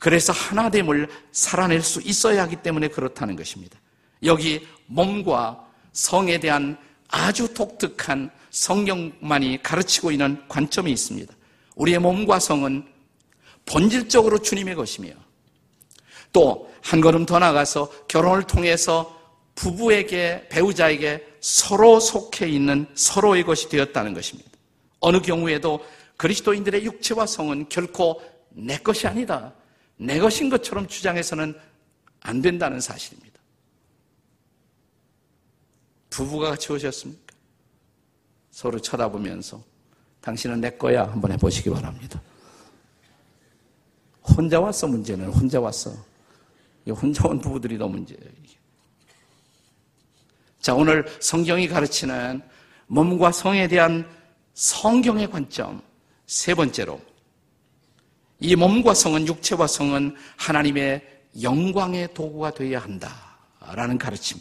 그래서 0.00 0.32
하나됨을 0.32 1.08
살아낼 1.30 1.82
수 1.82 2.00
있어야 2.00 2.42
하기 2.42 2.56
때문에 2.56 2.88
그렇다는 2.88 3.36
것입니다. 3.36 3.78
여기 4.24 4.66
몸과 4.86 5.64
성에 5.92 6.40
대한 6.40 6.76
아주 7.06 7.54
독특한 7.54 8.30
성경만이 8.50 9.62
가르치고 9.62 10.10
있는 10.10 10.42
관점이 10.48 10.90
있습니다. 10.90 11.32
우리의 11.76 12.00
몸과 12.00 12.40
성은 12.40 12.88
본질적으로 13.66 14.42
주님의 14.42 14.74
것이며 14.74 15.10
또 16.32 16.68
한 16.88 17.02
걸음 17.02 17.26
더 17.26 17.38
나가서 17.38 18.06
결혼을 18.08 18.44
통해서 18.44 19.14
부부에게 19.54 20.48
배우자에게 20.48 21.36
서로 21.40 22.00
속해 22.00 22.48
있는 22.48 22.86
서로의 22.94 23.44
것이 23.44 23.68
되었다는 23.68 24.14
것입니다. 24.14 24.50
어느 25.00 25.20
경우에도 25.20 25.84
그리스도인들의 26.16 26.84
육체와 26.84 27.26
성은 27.26 27.68
결코 27.68 28.22
내 28.48 28.78
것이 28.78 29.06
아니다. 29.06 29.52
내 29.96 30.18
것인 30.18 30.48
것처럼 30.48 30.86
주장해서는 30.86 31.54
안 32.20 32.40
된다는 32.40 32.80
사실입니다. 32.80 33.38
부부가 36.08 36.50
같이 36.50 36.72
오셨습니까? 36.72 37.34
서로 38.50 38.80
쳐다보면서 38.80 39.62
당신은 40.22 40.60
내 40.60 40.70
거야 40.70 41.04
한번 41.04 41.32
해보시기 41.32 41.68
바랍니다. 41.70 42.20
혼자 44.22 44.58
왔어 44.58 44.86
문제는 44.86 45.28
혼자 45.28 45.60
왔어. 45.60 46.17
혼자 46.92 47.26
온 47.28 47.40
부부들이 47.40 47.78
더 47.78 47.88
문제예요. 47.88 48.22
자 50.60 50.74
오늘 50.74 51.06
성경이 51.20 51.68
가르치는 51.68 52.42
몸과 52.88 53.32
성에 53.32 53.68
대한 53.68 54.08
성경의 54.54 55.30
관점 55.30 55.80
세 56.26 56.54
번째로 56.54 57.00
이 58.40 58.54
몸과 58.54 58.94
성은 58.94 59.26
육체와 59.26 59.66
성은 59.66 60.16
하나님의 60.36 61.22
영광의 61.42 62.14
도구가 62.14 62.52
되어야 62.52 62.80
한다라는 62.80 63.98
가르침. 63.98 64.38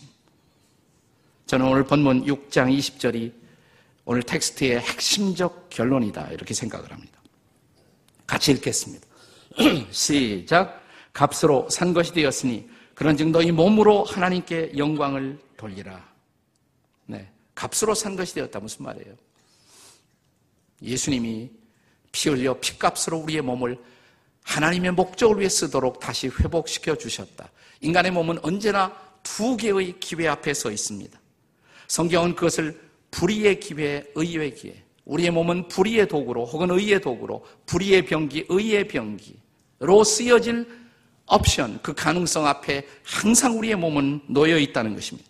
저는 1.45 1.65
오늘 1.65 1.83
본문 1.85 2.25
6장 2.25 2.75
20절이 2.77 3.31
오늘 4.05 4.23
텍스트의 4.23 4.79
핵심적 4.79 5.69
결론이다 5.69 6.29
이렇게 6.31 6.53
생각을 6.53 6.91
합니다. 6.91 7.19
같이 8.25 8.51
읽겠습니다. 8.51 9.07
시작. 9.91 10.86
값으로 11.17 11.67
산 11.71 11.93
것이 11.93 12.13
되었으니 12.13 12.69
그런즉 12.93 13.29
너희 13.29 13.51
몸으로 13.51 14.03
하나님께 14.03 14.73
영광을 14.77 15.39
돌리라. 15.57 16.07
네, 17.07 17.27
값으로 17.55 17.95
산 17.95 18.15
것이 18.15 18.35
되었다 18.35 18.59
무슨 18.59 18.85
말이에요? 18.85 19.15
예수님이 20.83 21.49
피 22.11 22.29
흘려 22.29 22.59
피값으로 22.59 23.17
우리의 23.17 23.41
몸을 23.41 23.79
하나님의 24.43 24.91
목적을 24.91 25.39
위해 25.39 25.49
쓰도록 25.49 25.99
다시 25.99 26.27
회복시켜 26.27 26.95
주셨다. 26.95 27.49
인간의 27.81 28.11
몸은 28.11 28.37
언제나 28.43 28.95
두 29.23 29.57
개의 29.57 29.99
기회 29.99 30.27
앞에 30.27 30.53
서 30.53 30.69
있습니다. 30.69 31.19
성경은 31.87 32.35
그것을 32.35 32.79
불의의 33.09 33.59
기회, 33.59 34.05
의의 34.13 34.53
기회. 34.53 34.83
우리의 35.05 35.31
몸은 35.31 35.67
불의의 35.67 36.07
도구로 36.07 36.45
혹은 36.45 36.69
의의 36.69 37.01
도구로 37.01 37.43
불의의 37.65 38.05
병기, 38.05 38.45
의의 38.49 38.87
병기로 38.87 40.03
쓰여질 40.05 40.86
옵션, 41.27 41.79
그 41.81 41.93
가능성 41.93 42.47
앞에 42.47 42.87
항상 43.03 43.57
우리의 43.57 43.75
몸은 43.75 44.21
놓여 44.27 44.57
있다는 44.57 44.95
것입니다. 44.95 45.29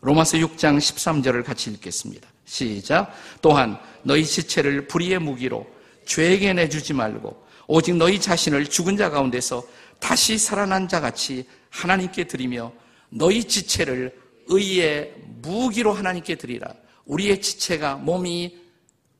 로마서 0.00 0.36
6장 0.38 0.78
13절을 0.78 1.44
같이 1.44 1.70
읽겠습니다. 1.70 2.28
시작. 2.44 3.14
또한 3.40 3.78
너희 4.02 4.24
지체를 4.24 4.88
불의의 4.88 5.20
무기로 5.20 5.66
죄에게 6.04 6.52
내주지 6.52 6.92
말고 6.92 7.46
오직 7.68 7.96
너희 7.96 8.20
자신을 8.20 8.66
죽은 8.66 8.96
자 8.96 9.08
가운데서 9.08 9.64
다시 10.00 10.36
살아난 10.36 10.88
자 10.88 11.00
같이 11.00 11.46
하나님께 11.70 12.24
드리며 12.24 12.72
너희 13.08 13.44
지체를 13.44 14.20
의의 14.48 15.14
무기로 15.40 15.92
하나님께 15.92 16.34
드리라. 16.34 16.74
우리의 17.04 17.40
지체가 17.40 17.96
몸이 17.96 18.58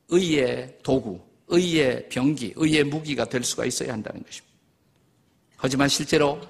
의의 0.09 0.77
도구, 0.83 1.21
의의 1.47 2.09
병기, 2.09 2.53
의의 2.55 2.83
무기가 2.83 3.25
될 3.25 3.43
수가 3.43 3.65
있어야 3.65 3.93
한다는 3.93 4.21
것입니다. 4.23 4.52
하지만 5.63 5.87
실제로 5.87 6.41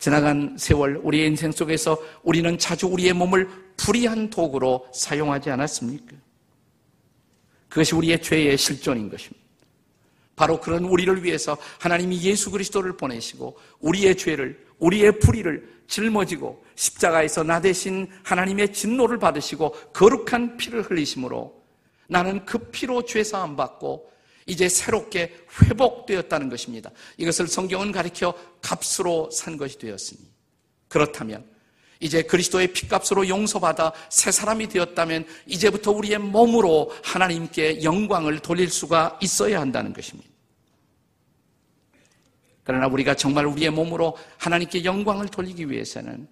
지나간 0.00 0.56
세월 0.58 1.00
우리의 1.04 1.28
인생 1.28 1.52
속에서 1.52 1.96
우리는 2.24 2.58
자주 2.58 2.88
우리의 2.88 3.12
몸을 3.12 3.48
불의한 3.76 4.28
도구로 4.28 4.88
사용하지 4.92 5.50
않았습니까? 5.50 6.16
그것이 7.68 7.94
우리의 7.94 8.20
죄의 8.20 8.58
실존인 8.58 9.08
것입니다. 9.08 9.46
바로 10.34 10.60
그런 10.60 10.84
우리를 10.84 11.22
위해서 11.22 11.56
하나님이 11.78 12.20
예수 12.22 12.50
그리스도를 12.50 12.96
보내시고 12.96 13.56
우리의 13.78 14.16
죄를 14.16 14.66
우리의 14.80 15.20
불의를 15.20 15.82
짊어지고 15.86 16.64
십자가에서 16.74 17.44
나 17.44 17.60
대신 17.60 18.08
하나님의 18.24 18.72
진노를 18.72 19.20
받으시고 19.20 19.92
거룩한 19.92 20.56
피를 20.56 20.82
흘리심으로 20.82 21.54
나는 22.08 22.44
그 22.44 22.58
피로 22.58 23.04
죄 23.04 23.22
사함 23.22 23.54
받고 23.54 24.10
이제 24.46 24.68
새롭게 24.68 25.36
회복되었다는 25.62 26.48
것입니다. 26.48 26.90
이것을 27.16 27.48
성경은 27.48 27.92
가리켜 27.92 28.34
값으로 28.62 29.30
산 29.30 29.56
것이 29.56 29.78
되었으니 29.78 30.20
그렇다면 30.88 31.44
이제 31.98 32.22
그리스도의 32.22 32.72
피값으로 32.72 33.28
용서받아 33.28 33.92
새 34.10 34.30
사람이 34.30 34.68
되었다면 34.68 35.26
이제부터 35.46 35.90
우리의 35.92 36.18
몸으로 36.18 36.92
하나님께 37.02 37.82
영광을 37.82 38.38
돌릴 38.38 38.70
수가 38.70 39.18
있어야 39.22 39.60
한다는 39.60 39.92
것입니다. 39.92 40.28
그러나 42.62 42.86
우리가 42.86 43.14
정말 43.14 43.46
우리의 43.46 43.70
몸으로 43.70 44.16
하나님께 44.38 44.84
영광을 44.84 45.28
돌리기 45.28 45.70
위해서는 45.70 46.28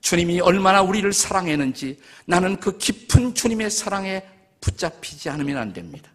주님이 0.00 0.40
얼마나 0.40 0.80
우리를 0.80 1.12
사랑했는지 1.12 1.98
나는 2.24 2.58
그 2.58 2.78
깊은 2.78 3.34
주님의 3.34 3.70
사랑에 3.70 4.22
붙잡히지 4.60 5.28
않으면 5.28 5.58
안 5.58 5.72
됩니다. 5.72 6.09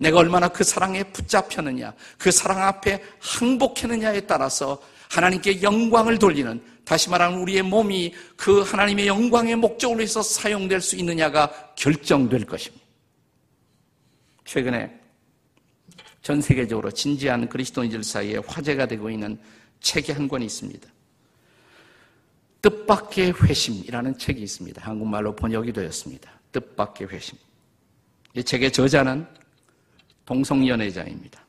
내가 0.00 0.18
얼마나 0.18 0.48
그 0.48 0.64
사랑에 0.64 1.04
붙잡혔느냐, 1.04 1.92
그 2.16 2.30
사랑 2.30 2.62
앞에 2.62 3.04
항복했느냐에 3.20 4.22
따라서 4.22 4.82
하나님께 5.10 5.60
영광을 5.62 6.18
돌리는 6.18 6.62
다시 6.84 7.10
말하면 7.10 7.40
우리의 7.40 7.62
몸이 7.62 8.14
그 8.34 8.62
하나님의 8.62 9.06
영광의 9.06 9.56
목적을 9.56 9.98
위해서 9.98 10.22
사용될 10.22 10.80
수 10.80 10.96
있느냐가 10.96 11.52
결정될 11.76 12.46
것입니다. 12.46 12.82
최근에 14.46 14.90
전 16.22 16.40
세계적으로 16.40 16.90
진지한 16.90 17.46
그리스도인들 17.48 18.02
사이에 18.02 18.38
화제가 18.46 18.86
되고 18.86 19.10
있는 19.10 19.38
책이 19.80 20.12
한권 20.12 20.40
있습니다. 20.40 20.88
뜻밖의 22.62 23.34
회심이라는 23.42 24.16
책이 24.16 24.40
있습니다. 24.40 24.82
한국말로 24.82 25.36
번역이 25.36 25.74
되었습니다. 25.74 26.30
뜻밖의 26.52 27.08
회심. 27.08 27.36
이 28.34 28.42
책의 28.42 28.72
저자는 28.72 29.39
동성연애자입니다. 30.30 31.44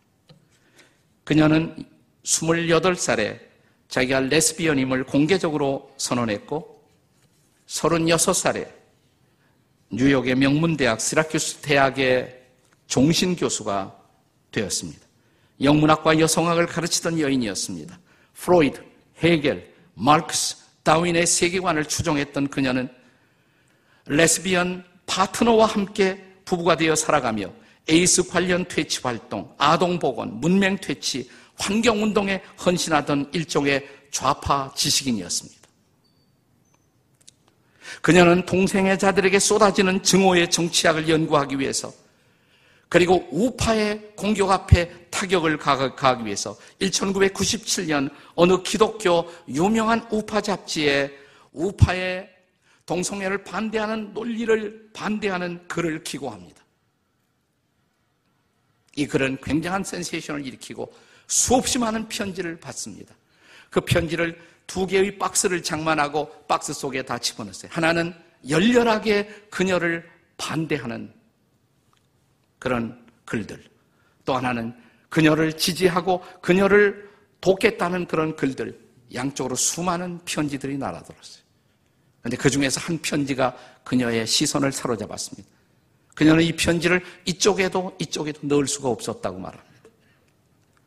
그녀는 1.23 1.85
28살에 2.23 3.39
자기가 3.87 4.21
레스비언임을 4.21 5.03
공개적으로 5.03 5.93
선언했고 5.97 6.83
36살에 7.67 8.67
뉴욕의 9.91 10.33
명문대학 10.35 10.99
시라큐스 10.99 11.57
대학의 11.57 12.41
종신 12.87 13.35
교수가 13.35 13.95
되었습니다. 14.51 14.99
영문학과 15.61 16.19
여성학을 16.19 16.65
가르치던 16.65 17.19
여인이었습니다. 17.19 17.99
프로이드, 18.33 18.83
헤겔, 19.21 19.71
마르크스, 19.93 20.57
다윈의 20.81 21.27
세계관을 21.27 21.85
추종했던 21.85 22.47
그녀는 22.47 22.89
레스비언 24.07 24.83
파트너와 25.05 25.67
함께 25.67 26.25
부부가 26.45 26.75
되어 26.75 26.95
살아가며 26.95 27.60
에이스 27.87 28.27
관련 28.27 28.65
퇴치 28.67 29.01
활동, 29.01 29.53
아동 29.57 29.99
보건, 29.99 30.39
문맹 30.39 30.77
퇴치, 30.77 31.29
환경운동에 31.57 32.41
헌신하던 32.65 33.31
일종의 33.33 33.87
좌파 34.11 34.71
지식인이었습니다. 34.75 35.61
그녀는 38.01 38.45
동생의 38.45 38.97
자들에게 38.97 39.37
쏟아지는 39.39 40.01
증오의 40.01 40.49
정치학을 40.49 41.09
연구하기 41.09 41.59
위해서 41.59 41.91
그리고 42.89 43.25
우파의 43.31 44.15
공격 44.15 44.51
앞에 44.51 45.09
타격을 45.09 45.57
가하기 45.57 46.25
위해서 46.25 46.57
1997년 46.79 48.09
어느 48.35 48.61
기독교 48.63 49.29
유명한 49.47 50.05
우파 50.11 50.41
잡지에 50.41 51.11
우파의 51.53 52.29
동성애를 52.85 53.43
반대하는 53.43 54.13
논리를 54.13 54.89
반대하는 54.93 55.67
글을 55.67 56.03
기고합니다. 56.03 56.60
이 58.95 59.07
글은 59.07 59.37
굉장한 59.41 59.83
센세이션을 59.83 60.45
일으키고 60.45 60.91
수없이 61.27 61.79
많은 61.79 62.07
편지를 62.09 62.59
받습니다. 62.59 63.15
그 63.69 63.81
편지를 63.81 64.39
두 64.67 64.85
개의 64.85 65.17
박스를 65.17 65.63
장만하고 65.63 66.45
박스 66.47 66.73
속에 66.73 67.03
다 67.03 67.17
집어넣었어요. 67.17 67.71
하나는 67.73 68.13
열렬하게 68.49 69.27
그녀를 69.49 70.09
반대하는 70.37 71.13
그런 72.59 73.05
글들. 73.25 73.63
또 74.25 74.35
하나는 74.35 74.75
그녀를 75.09 75.57
지지하고 75.57 76.23
그녀를 76.41 77.09
돕겠다는 77.41 78.07
그런 78.07 78.35
글들. 78.35 78.79
양쪽으로 79.13 79.55
수많은 79.55 80.19
편지들이 80.25 80.77
날아들었어요. 80.77 81.43
그런데 82.21 82.37
그 82.37 82.49
중에서 82.49 82.79
한 82.79 82.97
편지가 82.99 83.55
그녀의 83.83 84.27
시선을 84.27 84.71
사로잡았습니다. 84.71 85.49
그녀는 86.15 86.43
이 86.43 86.51
편지를 86.55 87.03
이쪽에도 87.25 87.95
이쪽에도 87.99 88.39
넣을 88.43 88.67
수가 88.67 88.89
없었다고 88.89 89.39
말합니다. 89.39 89.71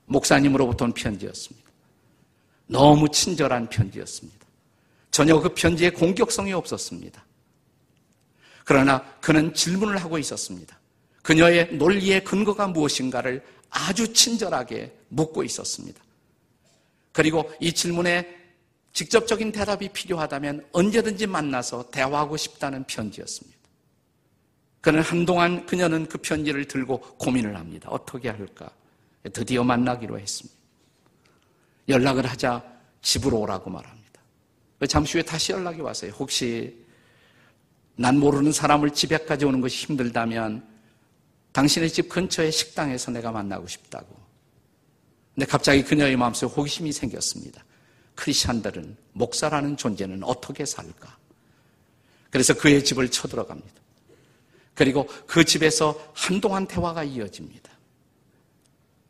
목사님으로부터 0.07 0.85
온 0.85 0.93
편지였습니다. 0.93 1.71
너무 2.67 3.09
친절한 3.09 3.69
편지였습니다. 3.69 4.47
전혀 5.11 5.39
그 5.39 5.55
편지에 5.55 5.91
공격성이 5.91 6.53
없었습니다. 6.53 7.25
그러나 8.65 9.05
그는 9.21 9.53
질문을 9.55 9.99
하고 9.99 10.19
있었습니다. 10.19 10.79
그녀의 11.23 11.77
논리의 11.77 12.25
근거가 12.25 12.67
무엇인가를 12.69 13.43
아주 13.71 14.13
친절하게 14.13 14.97
묻고 15.09 15.45
있었습니다. 15.45 16.03
그리고 17.13 17.51
이 17.61 17.73
질문에 17.73 18.45
직접적인 18.93 19.53
대답이 19.53 19.89
필요하다면 19.89 20.69
언제든지 20.73 21.27
만나서 21.27 21.91
대화하고 21.91 22.37
싶다는 22.37 22.85
편지였습니다. 22.85 23.59
그는 24.85 25.01
한동안 25.01 25.65
그녀는 25.65 26.07
그 26.07 26.19
편지를 26.19 26.67
들고 26.67 27.01
고민을 27.17 27.57
합니다. 27.57 27.89
어떻게 27.91 28.29
할까? 28.29 28.71
드디어 29.33 29.65
만나기로 29.65 30.21
했습니다. 30.21 30.55
연락을 31.89 32.27
하자 32.27 32.63
집으로 33.01 33.39
오라고 33.39 33.71
말합니다. 33.71 34.21
잠시 34.87 35.15
후에 35.15 35.23
다시 35.23 35.53
연락이 35.53 35.81
왔어요. 35.81 36.11
혹시 36.11 36.85
난 37.97 38.19
모르는 38.19 38.53
사람을 38.53 38.91
집에까지 38.91 39.47
오는 39.47 39.63
것이 39.63 39.87
힘들다면 39.87 40.69
당신의 41.53 41.89
집 41.89 42.11
근처의 42.11 42.53
식당에서 42.53 43.11
내가 43.11 43.33
만나고 43.33 43.67
싶다고. 43.67 44.15
근데 45.35 45.47
갑자기 45.47 45.83
그녀의 45.83 46.15
마음속에 46.19 46.53
호기심이 46.53 46.93
생겼습니다. 46.93 47.65
크리스천들은 48.17 48.99
목사라는 49.15 49.79
존재는 49.79 50.25
어떻게 50.25 50.67
살까? 50.67 51.17
그래서 52.29 52.53
그의 52.53 52.85
집을 52.85 53.09
쳐들어갑니다. 53.11 53.84
그리고 54.75 55.07
그 55.27 55.45
집에서 55.45 55.99
한동안 56.13 56.67
대화가 56.67 57.05
이어집니다. 57.05 57.71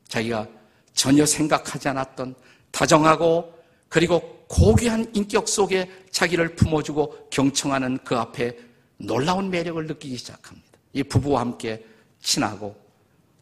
자기가 0.08 0.46
전혀 0.92 1.26
생각하지 1.26 1.88
않았던 1.88 2.34
다정하고 2.70 3.52
그리고 3.88 4.44
고귀한 4.48 5.10
인격 5.14 5.48
속에 5.48 5.90
자기를 6.10 6.54
품어주고 6.54 7.28
경청하는 7.30 7.98
그 8.04 8.16
앞에 8.16 8.56
놀라운 8.98 9.50
매력을 9.50 9.84
느끼기 9.86 10.16
시작합니다. 10.16 10.78
이 10.92 11.02
부부와 11.02 11.40
함께 11.40 11.84
친하고 12.20 12.76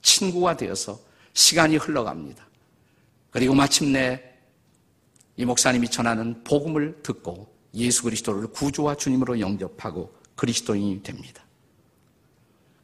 친구가 0.00 0.56
되어서 0.56 0.98
시간이 1.34 1.76
흘러갑니다. 1.76 2.46
그리고 3.30 3.54
마침내 3.54 4.22
이 5.36 5.44
목사님이 5.44 5.88
전하는 5.88 6.42
복음을 6.44 7.02
듣고 7.02 7.52
예수 7.74 8.02
그리스도를 8.02 8.48
구주와 8.48 8.96
주님으로 8.96 9.40
영접하고 9.40 10.14
그리스도인이 10.36 11.02
됩니다. 11.02 11.41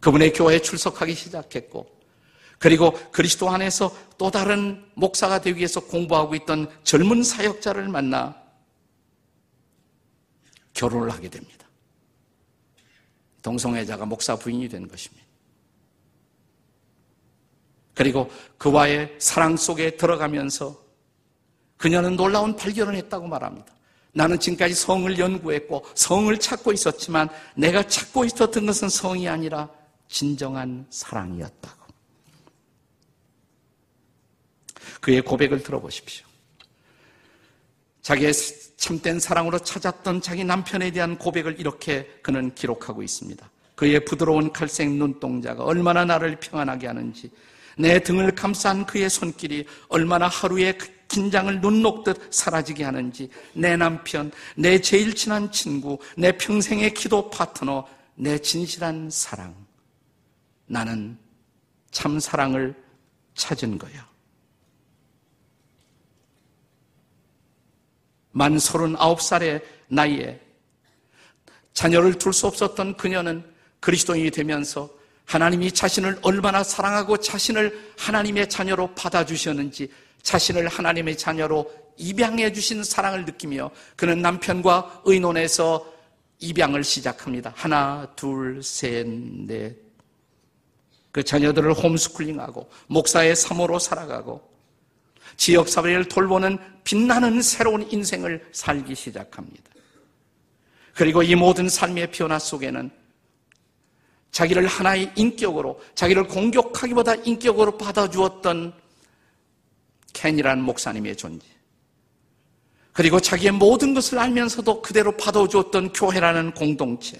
그분의 0.01 0.33
교회에 0.33 0.61
출석하기 0.61 1.15
시작했고 1.15 1.99
그리고 2.59 2.93
그리스도 3.13 3.49
안에서 3.51 3.95
또 4.17 4.31
다른 4.31 4.85
목사가 4.95 5.41
되기 5.41 5.59
위해서 5.59 5.81
공부하고 5.81 6.35
있던 6.37 6.69
젊은 6.83 7.23
사역자를 7.23 7.89
만나 7.89 8.37
결혼을 10.75 11.11
하게 11.11 11.29
됩니다. 11.29 11.67
동성애자가 13.43 14.07
목사 14.07 14.37
부인이 14.37 14.69
된 14.69 14.89
것입니다. 14.89 15.27
그리고 17.95 18.31
그와의 18.59 19.17
사랑 19.19 19.57
속에 19.57 19.97
들어가면서 19.97 20.81
그녀는 21.77 22.17
놀라운 22.17 22.55
발견을 22.55 22.95
했다고 22.95 23.27
말합니다. 23.27 23.73
나는 24.13 24.39
지금까지 24.39 24.75
성을 24.75 25.19
연구했고 25.19 25.85
성을 25.95 26.37
찾고 26.39 26.73
있었지만 26.73 27.29
내가 27.57 27.83
찾고 27.85 28.25
있었던 28.25 28.67
것은 28.67 28.89
성이 28.89 29.29
아니라 29.29 29.69
진정한 30.09 30.87
사랑이었다고. 30.91 31.87
그의 35.01 35.23
고백을 35.23 35.63
들어보십시오. 35.63 36.27
자기의 38.03 38.33
참된 38.79 39.21
사랑으로 39.21 39.59
찾았던 39.59 40.23
자기 40.23 40.45
남편에 40.45 40.91
대한 40.91 41.19
고백을 41.19 41.61
이렇게 41.61 42.07
그는 42.23 42.55
기록하고 42.55 43.03
있습니다. 43.03 43.51
그의 43.75 44.05
부드러운 44.05 44.53
칼색 44.53 44.91
눈동자가 44.91 45.63
얼마나 45.63 46.05
나를 46.05 46.41
평안하게 46.41 46.87
하는지, 46.87 47.31
내 47.77 48.03
등을 48.03 48.35
감싼 48.35 48.87
그의 48.87 49.09
손길이 49.09 49.67
얼마나 49.89 50.27
하루의 50.27 50.79
긴장을 51.07 51.61
눈 51.61 51.83
녹듯 51.83 52.33
사라지게 52.33 52.83
하는지, 52.83 53.31
내 53.53 53.77
남편, 53.77 54.33
내 54.57 54.81
제일 54.81 55.15
친한 55.15 55.51
친구, 55.53 55.99
내 56.17 56.33
평생의 56.33 56.95
기도 56.95 57.31
파트너, 57.31 57.87
내 58.15 58.39
진실한 58.39 59.11
사랑. 59.11 59.68
나는 60.69 61.19
참 61.91 62.21
사랑을 62.21 62.75
찾은 63.35 63.79
거야. 63.79 64.09
만 68.31 68.57
39살의 68.57 69.63
나이에 69.89 70.41
자녀를 71.73 72.15
둘 72.19 72.33
수 72.33 72.47
없었던 72.47 72.97
그녀는 72.97 73.45
그리스도인이 73.81 74.31
되면서 74.31 74.91
하나님이 75.25 75.73
자신을 75.73 76.19
얼마나 76.23 76.63
사랑하고 76.63 77.19
자신을 77.19 77.93
하나님의 77.99 78.49
자녀로 78.49 78.95
받아주셨는지 78.95 79.91
자신을 80.23 80.69
하나님의 80.69 81.17
자녀로 81.17 81.71
입양해 81.97 82.53
주신 82.53 82.83
사랑을 82.85 83.25
느끼며 83.25 83.71
그는 83.97 84.23
남편과 84.23 85.03
의논해서 85.05 85.93
입양을 86.39 86.85
시작합니다. 86.85 87.53
하나, 87.57 88.13
둘, 88.15 88.63
셋, 88.63 89.07
넷. 89.07 89.88
그 91.19 91.25
자녀들을 91.25 91.73
홈스쿨링하고 91.73 92.71
목사의 92.87 93.35
사모로 93.35 93.81
살아가고 93.81 94.41
지역사회를 95.37 96.05
돌보는 96.05 96.59
빛나는 96.85 97.43
새로운 97.43 97.91
인생을 97.91 98.49
살기 98.53 98.95
시작합니다. 98.95 99.65
그리고 100.95 101.25
이 101.25 101.35
모든 101.35 101.69
삶의 101.69 102.13
변화 102.13 102.39
속에는 102.39 102.93
자기를 104.31 104.69
하나의 104.69 105.11
인격으로, 105.17 105.81
자기를 105.97 106.29
공격하기보다 106.29 107.17
인격으로 107.17 107.77
받아주었던 107.77 108.73
켄이라는 110.13 110.63
목사님의 110.63 111.17
존재. 111.17 111.49
그리고 112.93 113.19
자기의 113.19 113.51
모든 113.51 113.93
것을 113.93 114.21
알면서도 114.21 114.83
그대로 114.83 115.17
받아주었던 115.17 115.95
교회라는 115.95 116.55
공동체. 116.55 117.19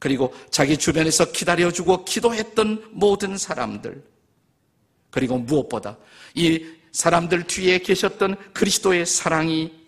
그리고 0.00 0.34
자기 0.50 0.76
주변에서 0.76 1.30
기다려주고 1.30 2.04
기도했던 2.04 2.88
모든 2.90 3.36
사람들. 3.36 4.02
그리고 5.10 5.38
무엇보다 5.38 5.98
이 6.34 6.66
사람들 6.92 7.44
뒤에 7.44 7.78
계셨던 7.78 8.52
그리스도의 8.52 9.06
사랑이 9.06 9.78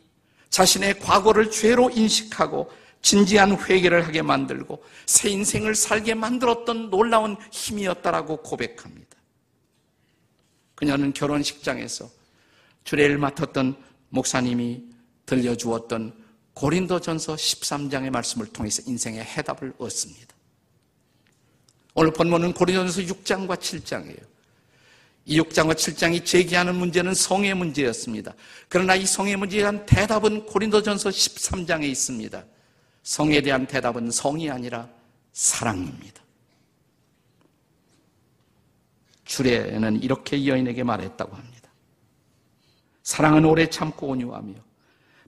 자신의 0.50 1.00
과거를 1.00 1.50
죄로 1.50 1.90
인식하고 1.90 2.70
진지한 3.00 3.58
회개를 3.58 4.06
하게 4.06 4.22
만들고 4.22 4.84
새 5.06 5.30
인생을 5.30 5.74
살게 5.74 6.14
만들었던 6.14 6.90
놀라운 6.90 7.36
힘이었다라고 7.50 8.38
고백합니다. 8.38 9.16
그녀는 10.74 11.12
결혼식장에서 11.12 12.08
주례를 12.84 13.16
맡았던 13.16 13.76
목사님이 14.10 14.82
들려주었던 15.26 16.21
고린도전서 16.54 17.34
13장의 17.34 18.10
말씀을 18.10 18.46
통해서 18.46 18.82
인생의 18.86 19.24
해답을 19.24 19.74
얻습니다. 19.78 20.34
오늘 21.94 22.12
본문은 22.12 22.54
고린도전서 22.54 23.02
6장과 23.14 23.58
7장이에요. 23.58 24.32
이 25.24 25.40
6장과 25.40 25.74
7장이 25.74 26.24
제기하는 26.24 26.74
문제는 26.74 27.14
성의 27.14 27.54
문제였습니다. 27.54 28.34
그러나 28.68 28.94
이 28.94 29.06
성의 29.06 29.36
문제에 29.36 29.60
대한 29.60 29.86
대답은 29.86 30.46
고린도전서 30.46 31.10
13장에 31.10 31.84
있습니다. 31.84 32.44
성에 33.02 33.40
대한 33.40 33.66
대답은 33.66 34.10
성이 34.10 34.50
아니라 34.50 34.88
사랑입니다. 35.32 36.22
주례는 39.24 40.02
이렇게 40.02 40.46
여인에게 40.46 40.82
말했다고 40.82 41.34
합니다. 41.34 41.70
사랑은 43.02 43.44
오래 43.44 43.68
참고 43.68 44.08
온유하며 44.08 44.54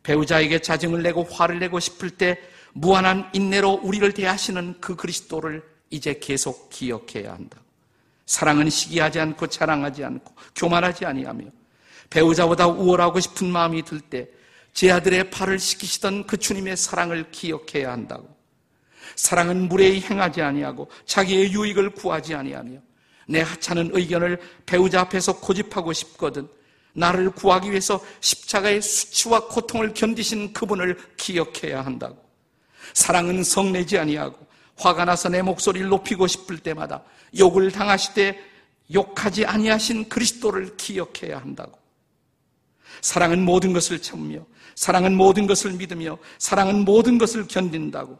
배우자에게 0.04 0.60
자증을 0.60 1.02
내고 1.02 1.24
화를 1.24 1.58
내고 1.58 1.80
싶을 1.80 2.10
때 2.10 2.38
무한한 2.72 3.28
인내로 3.32 3.80
우리를 3.82 4.12
대하시는 4.12 4.76
그 4.80 4.94
그리스도를 4.94 5.62
이제 5.90 6.18
계속 6.20 6.70
기억해야 6.70 7.32
한다. 7.32 7.58
사랑은 8.26 8.70
시기하지 8.70 9.18
않고 9.18 9.48
자랑하지 9.48 10.04
않고 10.04 10.34
교만하지 10.54 11.04
아니하며 11.04 11.46
배우자보다 12.10 12.68
우월하고 12.68 13.18
싶은 13.18 13.48
마음이 13.50 13.82
들 13.82 14.00
때 14.00 14.28
제 14.74 14.90
아들의 14.90 15.30
팔을 15.30 15.58
씻기시던 15.60 16.26
그 16.26 16.36
주님의 16.36 16.76
사랑을 16.76 17.30
기억해야 17.30 17.92
한다고. 17.92 18.28
사랑은 19.14 19.68
무례히 19.68 20.00
행하지 20.00 20.42
아니하고 20.42 20.90
자기의 21.06 21.52
유익을 21.52 21.90
구하지 21.90 22.34
아니하며 22.34 22.80
내 23.28 23.40
하찮은 23.40 23.90
의견을 23.94 24.40
배우자 24.66 25.02
앞에서 25.02 25.38
고집하고 25.38 25.92
싶거든 25.92 26.48
나를 26.94 27.30
구하기 27.30 27.70
위해서 27.70 28.00
십자가의 28.20 28.80
수치와 28.80 29.48
고통을 29.48 29.94
견디신 29.94 30.52
그분을 30.52 30.96
기억해야 31.16 31.84
한다고. 31.84 32.24
사랑은 32.94 33.44
성내지 33.44 33.98
아니하고 33.98 34.38
화가 34.76 35.04
나서 35.04 35.28
내 35.28 35.42
목소리를 35.42 35.88
높이고 35.88 36.26
싶을 36.26 36.58
때마다 36.58 37.02
욕을 37.38 37.70
당하시되 37.70 38.38
욕하지 38.92 39.44
아니하신 39.44 40.08
그리스도를 40.08 40.76
기억해야 40.76 41.38
한다고. 41.38 41.78
사랑은 43.00 43.44
모든 43.44 43.72
것을 43.72 44.00
참으며 44.00 44.44
사랑은 44.76 45.16
모든 45.16 45.46
것을 45.46 45.72
믿으며 45.72 46.18
사랑은 46.38 46.84
모든 46.84 47.18
것을 47.18 47.46
견딘다고. 47.46 48.18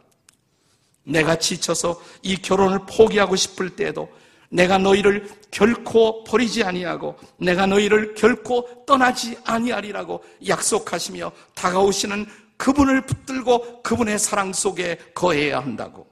내가 1.03 1.37
지쳐서 1.37 2.01
이 2.23 2.37
결혼을 2.37 2.79
포기하고 2.87 3.35
싶을 3.35 3.75
때에도 3.75 4.11
내가 4.55 4.77
너희를 4.77 5.27
결코 5.51 6.23
버리지 6.23 6.63
아니하고 6.63 7.17
내가 7.37 7.65
너희를 7.65 8.15
결코 8.15 8.85
떠나지 8.85 9.37
아니하리라고 9.43 10.23
약속하시며 10.47 11.31
다가오시는 11.53 12.25
그분을 12.55 13.05
붙들고 13.05 13.83
그분의 13.83 14.17
사랑 14.17 14.53
속에 14.53 14.97
거해야 15.13 15.59
한다고. 15.59 16.07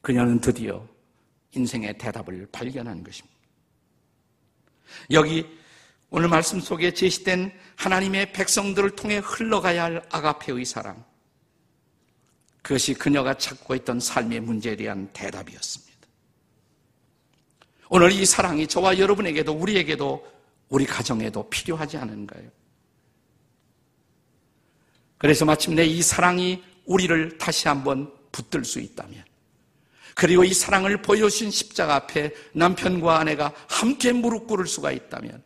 그녀는 0.00 0.40
드디어 0.40 0.86
인생의 1.52 1.98
대답을 1.98 2.46
발견한 2.52 3.02
것입니다. 3.02 3.34
여기 5.10 5.46
오늘 6.10 6.28
말씀 6.28 6.60
속에 6.60 6.94
제시된 6.94 7.52
하나님의 7.74 8.32
백성들을 8.32 8.90
통해 8.90 9.16
흘러가야 9.16 9.84
할 9.84 10.06
아가페의 10.12 10.64
사랑. 10.64 11.04
그것이 12.64 12.94
그녀가 12.94 13.34
찾고 13.36 13.74
있던 13.74 14.00
삶의 14.00 14.40
문제에 14.40 14.74
대한 14.74 15.06
대답이었습니다. 15.12 15.92
오늘 17.90 18.10
이 18.10 18.24
사랑이 18.24 18.66
저와 18.66 18.98
여러분에게도 18.98 19.52
우리에게도 19.52 20.26
우리 20.70 20.86
가정에도 20.86 21.46
필요하지 21.50 21.98
않은가요? 21.98 22.48
그래서 25.18 25.44
마침내 25.44 25.84
이 25.84 26.00
사랑이 26.00 26.64
우리를 26.86 27.36
다시 27.36 27.68
한번 27.68 28.10
붙들 28.32 28.64
수 28.64 28.80
있다면 28.80 29.22
그리고 30.14 30.42
이 30.42 30.54
사랑을 30.54 31.02
보여주신 31.02 31.50
십자가 31.50 31.96
앞에 31.96 32.32
남편과 32.54 33.18
아내가 33.18 33.52
함께 33.68 34.12
무릎 34.12 34.46
꿇을 34.46 34.66
수가 34.66 34.90
있다면 34.90 35.44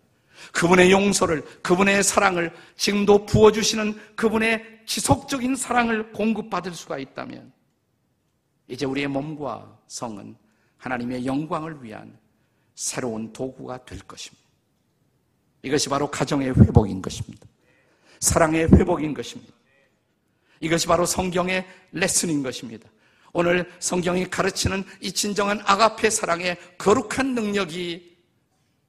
그분의 0.53 0.91
용서를, 0.91 1.43
그분의 1.63 2.03
사랑을 2.03 2.53
지금도 2.77 3.27
부어주시는 3.27 4.17
그분의 4.17 4.81
지속적인 4.87 5.57
사랑을 5.57 6.13
공급받을 6.13 6.73
수가 6.73 6.99
있다면 6.99 7.53
이제 8.69 8.87
우리의 8.87 9.09
몸과 9.09 9.79
성은 9.87 10.37
하나님의 10.79 11.27
영광을 11.27 11.83
위한 11.83 12.19
새로운 12.75 13.33
도구가 13.33 13.85
될 13.85 13.99
것입니다. 14.01 14.47
이것이 15.63 15.89
바로 15.89 16.11
가정의 16.11 16.51
회복인 16.51 17.03
것입니다. 17.03 17.47
사랑의 18.21 18.69
회복인 18.69 19.15
것입니다. 19.15 19.53
이것이 20.61 20.87
바로 20.87 21.05
성경의 21.07 21.67
레슨인 21.93 22.43
것입니다. 22.43 22.89
오늘 23.33 23.71
성경이 23.79 24.31
가르치는 24.31 24.85
이 25.01 25.13
진정한 25.13 25.61
아가페 25.65 26.11
사랑의 26.11 26.57
거룩한 26.79 27.35
능력이 27.35 28.17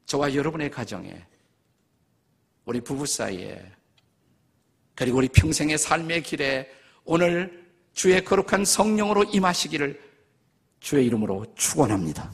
저와 0.06 0.34
여러분의 0.34 0.72
가정에 0.72 1.26
우리 2.70 2.82
부부 2.82 3.08
사이에 3.08 3.60
그리고 4.94 5.18
우리 5.18 5.28
평생의 5.28 5.80
삶의 5.80 6.22
길에 6.22 6.70
오늘 7.04 7.68
주의 7.94 8.24
거룩한 8.24 8.64
성령으로 8.64 9.24
임하시기를 9.24 10.00
주의 10.80 11.08
이름으로 11.08 11.48
축원합니다. 11.56 12.32